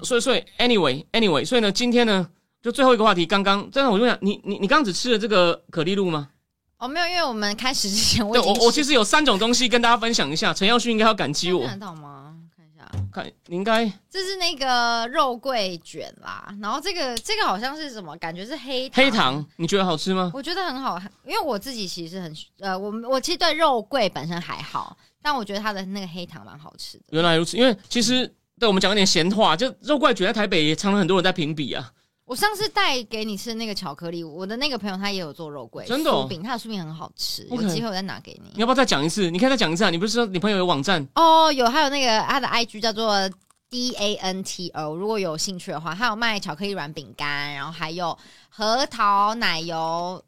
[0.02, 2.28] 所以所以 anyway anyway，所以呢，今天呢，
[2.64, 3.26] 就最后一个话题。
[3.26, 6.30] 刚刚，真的，我就想，你你你刚刚只吃了这个可丽露吗？
[6.78, 10.54] 哦，没有，因为我们开始之前，我我我其实有三种东西跟大家分享一下。
[10.54, 11.66] 陈耀勋应该要感激我。
[11.66, 12.34] 看到吗？
[12.56, 16.48] 看一下，看，应该这是那个肉桂卷啦。
[16.62, 18.16] 然后这个这个好像是什么？
[18.16, 19.44] 感觉是黑黑糖。
[19.56, 20.30] 你觉得好吃吗？
[20.32, 24.96] 我觉得很好，因为我自己其实很呃，我我其实对肉桂本身还好。
[25.20, 27.04] 但我觉得它的那个黑糖蛮好吃的。
[27.10, 28.26] 原来如此，因为其实
[28.58, 31.90] 对我们讲一点闲话，就肉桂卷在台北也常常很多人在评比啊。
[32.24, 37.46] 我上次带给你吃的那个巧克力，我的那个朋友他也有做肉桂真的酥饼，他的酥饼很好吃。
[37.50, 38.50] 有机会我再拿给你。
[38.54, 39.30] 你要不要再讲一次？
[39.30, 39.90] 你可以再讲一次啊！
[39.90, 41.06] 你不是说你朋友有网站？
[41.14, 43.28] 哦，有，还有那个他的 IG 叫做
[43.68, 48.16] D A N T O，如果有兴趣的话，他有卖巧克力软饼干，然后还有
[48.48, 50.22] 核桃奶油。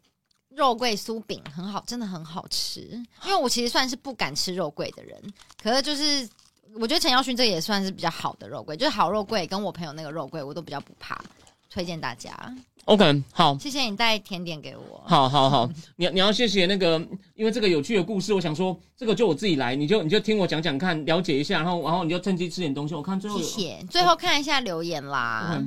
[0.55, 2.81] 肉桂酥饼很好，真的很好吃。
[3.25, 5.15] 因为我其实算是不敢吃肉桂的人，
[5.61, 6.27] 可是就是
[6.79, 11.23] 我觉得陈耀勋这也算是比较好的肉桂，就是好肉桂，跟我朋友那个肉桂我都比较不怕，
[11.69, 12.55] 推荐大家。
[12.85, 15.03] OK，好，谢谢你带甜点给我。
[15.05, 16.97] 好好好，你你要谢谢那个，
[17.35, 22.95] 因为这个有趣的故事，我想说这个就我自己来，你就你就听我讲讲看，了解一下，然后然后你就趁机吃点东西。
[22.95, 25.61] 我看最后谢谢，最后看一下留言啦。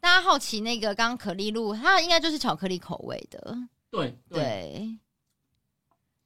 [0.00, 3.56] 大家好奇那个刚刚可丽露，它应该就是巧克力口味的。
[3.90, 4.98] 对对，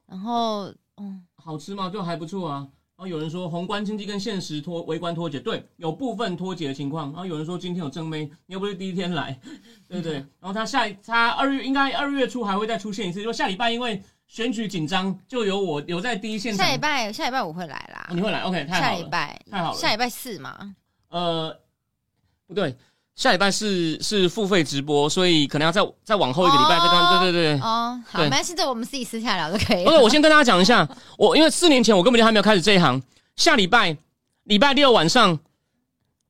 [0.07, 1.91] 然后嗯，好吃吗？
[1.91, 2.66] 就还不错啊。
[3.01, 7.07] 然后有人说宏观经济跟现实脱微观脱节，对，有部分脱节的情况。
[7.07, 9.40] 然后有人说今天有正妹，你又不是第一天来，
[9.88, 10.16] 对不对。
[10.16, 16.53] 然后他下他二月应该二月初还会再出现一次，就下礼拜因为选举紧张，就有我留在第一线。
[16.53, 18.98] 下礼拜下礼拜我会来啦，你会来？OK，太好了。
[18.98, 20.76] 下礼拜太好了，下礼拜四嘛？
[21.09, 21.59] 呃，
[22.46, 22.76] 不对。
[23.20, 27.20] 下礼拜是是付费直播，所以可能要再再往后一个礼拜再看。
[27.20, 29.84] 对对对，哦，好，没关系，这我们自己私下聊就可以。
[29.84, 32.98] 不是，我先跟大家讲一下，我因为四年前我根本就还没有开始这一行。
[33.36, 33.94] 下礼拜
[34.44, 35.38] 礼拜六晚上，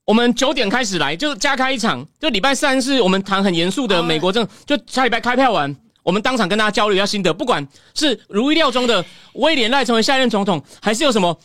[0.05, 2.05] 我们九点开始来，就加开一场。
[2.18, 7.32] 就礼拜三是我们谈很严肃的美国政，就下礼拜开票完，我们当场跟大家交流一下心得。
[7.32, 7.64] 不管
[7.95, 11.38] 是如意料中的威廉赖成为下一任总统，还是有什么。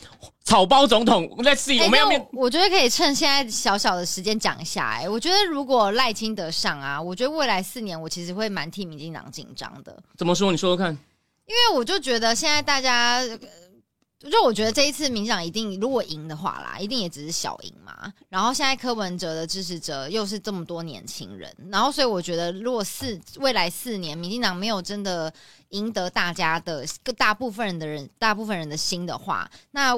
[0.45, 2.23] 草包总统，Let's see，我们要面。
[2.31, 4.85] 我觉得可以趁现在小小的时间讲一下。
[4.87, 9.97] 哎，我觉得如果赖清德上啊，我觉得未来四年我其实会蛮替民进党紧张的。
[10.15, 10.51] 怎么说？
[10.51, 10.95] 你说说看。
[11.47, 13.23] 因为我就觉得现在大家，
[14.29, 18.13] 就我觉得这一次民进党一定如果赢的话啦，一定也只是小赢嘛。
[18.29, 25.33] 然后现在柯文哲的支持者又是这么多年轻人，然后所以我觉得如果四未来四年民进党没有真的
[25.69, 26.85] 赢得大家的
[27.17, 29.95] 大部分人的人大部分人的心的话，那。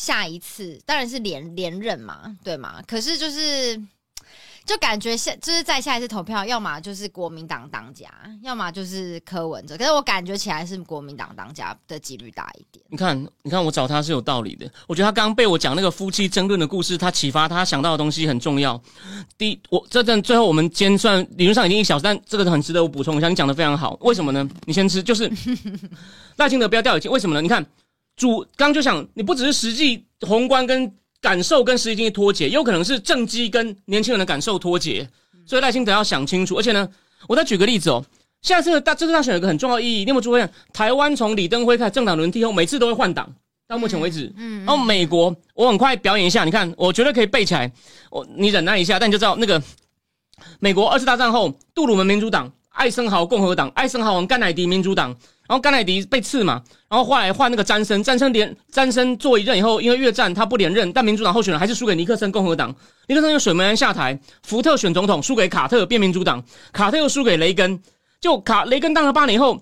[0.00, 2.82] 下一次当然是连连任嘛，对吗？
[2.86, 3.78] 可是就是，
[4.64, 8.08] 就感觉下就是在下一次投票，要么就是国民党当家，
[8.42, 9.76] 要么就是柯文哲。
[9.76, 12.82] 可是我感觉起来是国民党当家的几率大一点。
[12.88, 14.66] 你看，你看，我找他是有道理的。
[14.86, 18.82] 我觉得他刚刚被我讲那个夫妻争论的故事，他启发他想到的东西很重要。
[19.36, 23.28] 第一，我这阵最后我们尖算理论上已经一小时，但这个很值得我补充一下。
[23.28, 24.48] 你讲的非常好，为什么呢？
[24.64, 25.30] 你先吃，就是
[26.36, 27.42] 赖清德不要掉眼镜，为什么呢？
[27.42, 27.62] 你看。
[28.20, 30.92] 主刚就想，你不只是实际宏观跟
[31.22, 35.08] 感受跟实际经济脱节，有可能是政绩跟年轻人的感受脱节，
[35.46, 36.56] 所以赖清德要想清楚。
[36.56, 36.86] 而且呢，
[37.26, 38.04] 我再举个例子哦，
[38.42, 40.44] 下次大这次大选有个很重要意义，你有没有注意？
[40.70, 43.34] 台湾从李登辉开始政党轮替后，每次都会换党，
[43.66, 44.30] 到目前为止。
[44.36, 44.66] 嗯。
[44.66, 47.72] 然后美国，我很快表演一下，你看，我绝对可以背起来。
[48.10, 49.62] 我你忍耐一下，但你就知道那个
[50.58, 55.16] 美国二次大战后，杜鲁门民主党、艾森豪共和党、艾森豪王甘乃迪民主党。
[55.50, 62.72] 然后甘乃迪被刺嘛，然后后来换那个詹森，詹森连詹森做一任以后，因为越战他不连任，但民主党候选人还是输给尼克森共和党，
[63.08, 66.40] 尼克森用水门案下台，福特选总统输给卡特变民主党，
[66.72, 67.82] 卡特又输给雷根，
[68.20, 69.60] 就卡雷根当了八年以后，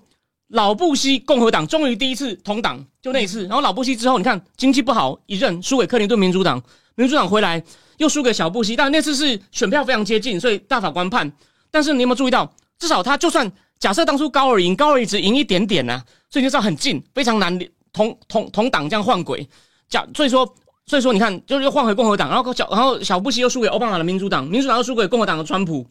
[0.49, 6.61] 老布希共和党终于第一次同党，就那一次，然后老布希之后你看经济不好一任输给克林顿民主党，
[6.93, 7.63] 民主党回来
[7.97, 11.31] 又输给小布希，但那次是选票非常接近，所以大法官判，
[11.71, 13.51] 但是你有没有注意到，至少他就算。
[13.79, 17.57] 假设当初高尔赢，高尔只赢一点点呢，所以就知道很近，非常难
[17.93, 19.47] 同同同党这样换轨。
[19.87, 20.45] 假所以说，
[20.85, 25.87] 所以说你看，就是又换回共和党，然后小然后小布希又输给奥巴马的民主党，民主党又输给共和党的川普，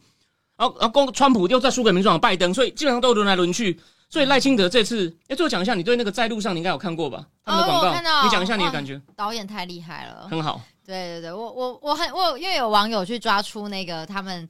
[0.55, 3.79] 然后然后共川普又再输给民主党拜登，所以基本上都轮来轮去。
[4.11, 7.25] 所以赖清德这次，哎，最后讲一下，你对那个在路上你应该有看过吧？
[7.43, 9.01] 他们的广告，你讲一下你的感觉。
[9.15, 10.61] 导演太厉害了，很好。
[10.85, 14.47] 对对对，我我我很我因为有网友去抓出那个他们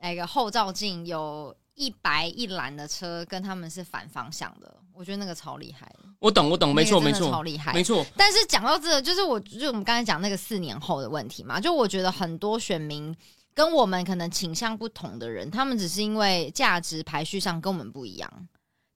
[0.00, 1.54] 那个后照镜有。
[1.74, 5.90] 一白一蓝的车跟他们是反方向的，我觉得那个超厉害。
[6.18, 8.04] 我懂，我懂，没错，没错，超厉害，没错。
[8.16, 13.14] 但是讲到这个，就是我，就我们刚才讲那个四年后的问题嘛，就我觉得很多选民
[13.54, 18.48] 跟我们可能倾向不同的人，他们只是因为价值排序上跟我们不一样。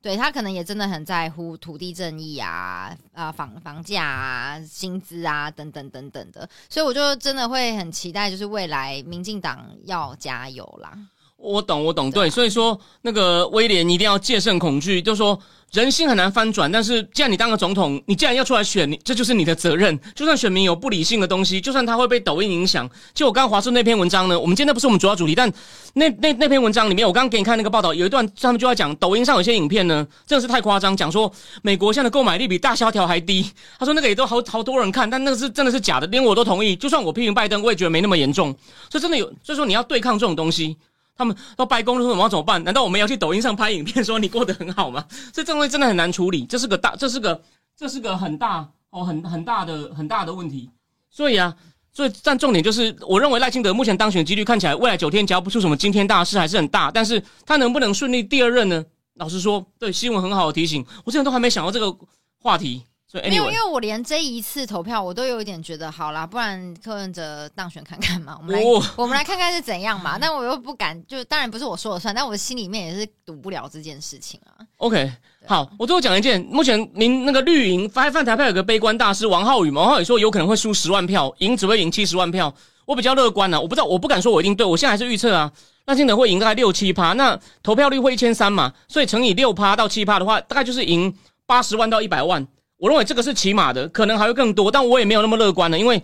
[0.03, 10.97] 对他可能也真的很在乎土地正义啊啊房房价啊薪资啊等等等等的，所以我就真的会很期待，就是未来民进党要加油啦。
[11.37, 15.39] 我懂，我懂，对，所以说那个威廉一定要戒慎恐惧，就说
[15.72, 19.97] 人心很难翻转，但是既然你当个总统，你既然要出来选，你这就是你的责任。
[20.14, 25.53] 就算选民有不理性的东西，就算他会被抖音影响，就我刚刚华顺那篇文章呢，我们今天不是我们主要主题，但
[25.95, 31.30] 那那那篇文章里面，我刚刚给你看那个报道，有一段他们就在讲抖音上有些影片呢，真的是太夸张，讲说
[31.62, 33.49] 美国现在的购买力比大萧条还低。
[33.78, 36.74] 他说那个也都好好多人看，但那个是真的是假的，连我都同意。
[36.74, 38.53] 就算我批评拜登，我也觉得没那么严重。
[38.91, 40.76] 所以真的有，所以说你要对抗这种东西。
[41.17, 42.62] 他们到白宫的时候，我要怎么办？
[42.62, 45.05] 难道我们要去抖音上拍影片说你过得很好吗？
[45.33, 47.41] 所以这东西真的很难处理，这是个大，这是个，
[47.77, 50.71] 这是个很大哦，很很大的很大的问题。
[51.11, 51.55] 所以啊，
[51.93, 56.91] 所以但重点就是，我认为赖清德目前当选几率看起来，未来九天只要不出什么惊天大事还是很大。
[56.91, 58.85] 但是他能不能顺利第二任呢？
[59.14, 61.97] 老实说，对新闻很好的提醒，我之前都还没想到这个
[62.39, 62.83] 话题。
[63.13, 68.63] 没有，因为我连这一次投票，我都有一点觉得，好啦，不然柯文哲当选看看嘛，我们来，
[68.97, 70.19] 我们来看看是怎样嘛。
[70.21, 74.61] 但我又不敢，就当然不是我说了算，但我心里面也是赌不了这件事情啊。
[74.79, 75.11] OK，
[75.47, 82.53] 好，我最后讲一件，目前您那个绿营发饭台票有个悲观大师王浩宇，王浩宇说有可能会输十万票，赢只会赢七十万票。
[82.85, 85.51] 我比较乐观呢，我不知道，我不敢说我一定对，我现在还是预测啊，
[85.87, 92.47] 那现在会赢大概六七趴，那投票率会一千三嘛，所以乘以六趴到七趴的话，大概就是赢八十万到一百万。
[92.79, 96.03] 我认为这个是起码的，可能还会更多，但我也没有那么乐观了，因为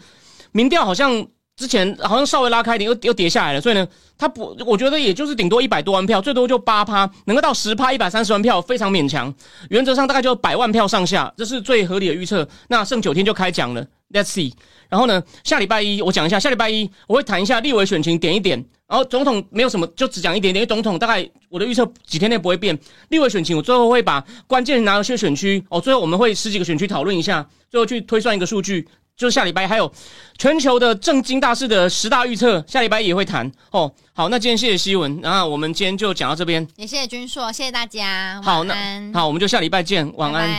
[0.53, 1.27] 民调好像
[1.57, 3.87] 之前好像稍微拉开点，又又跌下来了，所以呢，
[4.17, 9.33] 它不，我觉得也就是顶多一百多万票，最多就八趴，能够到十趴，一百三十万票非常勉强。
[9.69, 12.49] 原则上大概就百万票上下，这是最合理的预测。
[12.69, 14.53] 那剩九天就开奖了，Let's see。
[14.89, 20.63] 然后呢，下礼拜一我讲一下，下礼拜一我会谈一下立委选情点一点，然后总统没有什么，就只讲一点点。
[20.63, 22.79] 因为总统大概我的预测几天内不会变，
[23.11, 28.89] 立委选情我最后会把关键拿一些选区哦，最后我们会十几个选区讨论一下，最后去推算一个数据。
[29.23, 29.91] 就是下礼拜还有
[30.37, 33.95] 全球的政经大事的十大预测，下礼拜也会谈哦。
[34.13, 38.75] 好，那今天谢谢希文，然后我们今天就讲到这边，也谢谢君硕，谢谢大家，好，那
[39.15, 40.51] 好，我们就下礼拜见，晚安。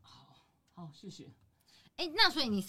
[0.00, 0.38] 好，
[0.74, 1.24] 好，谢谢。
[1.98, 2.66] 哎，那所以你三。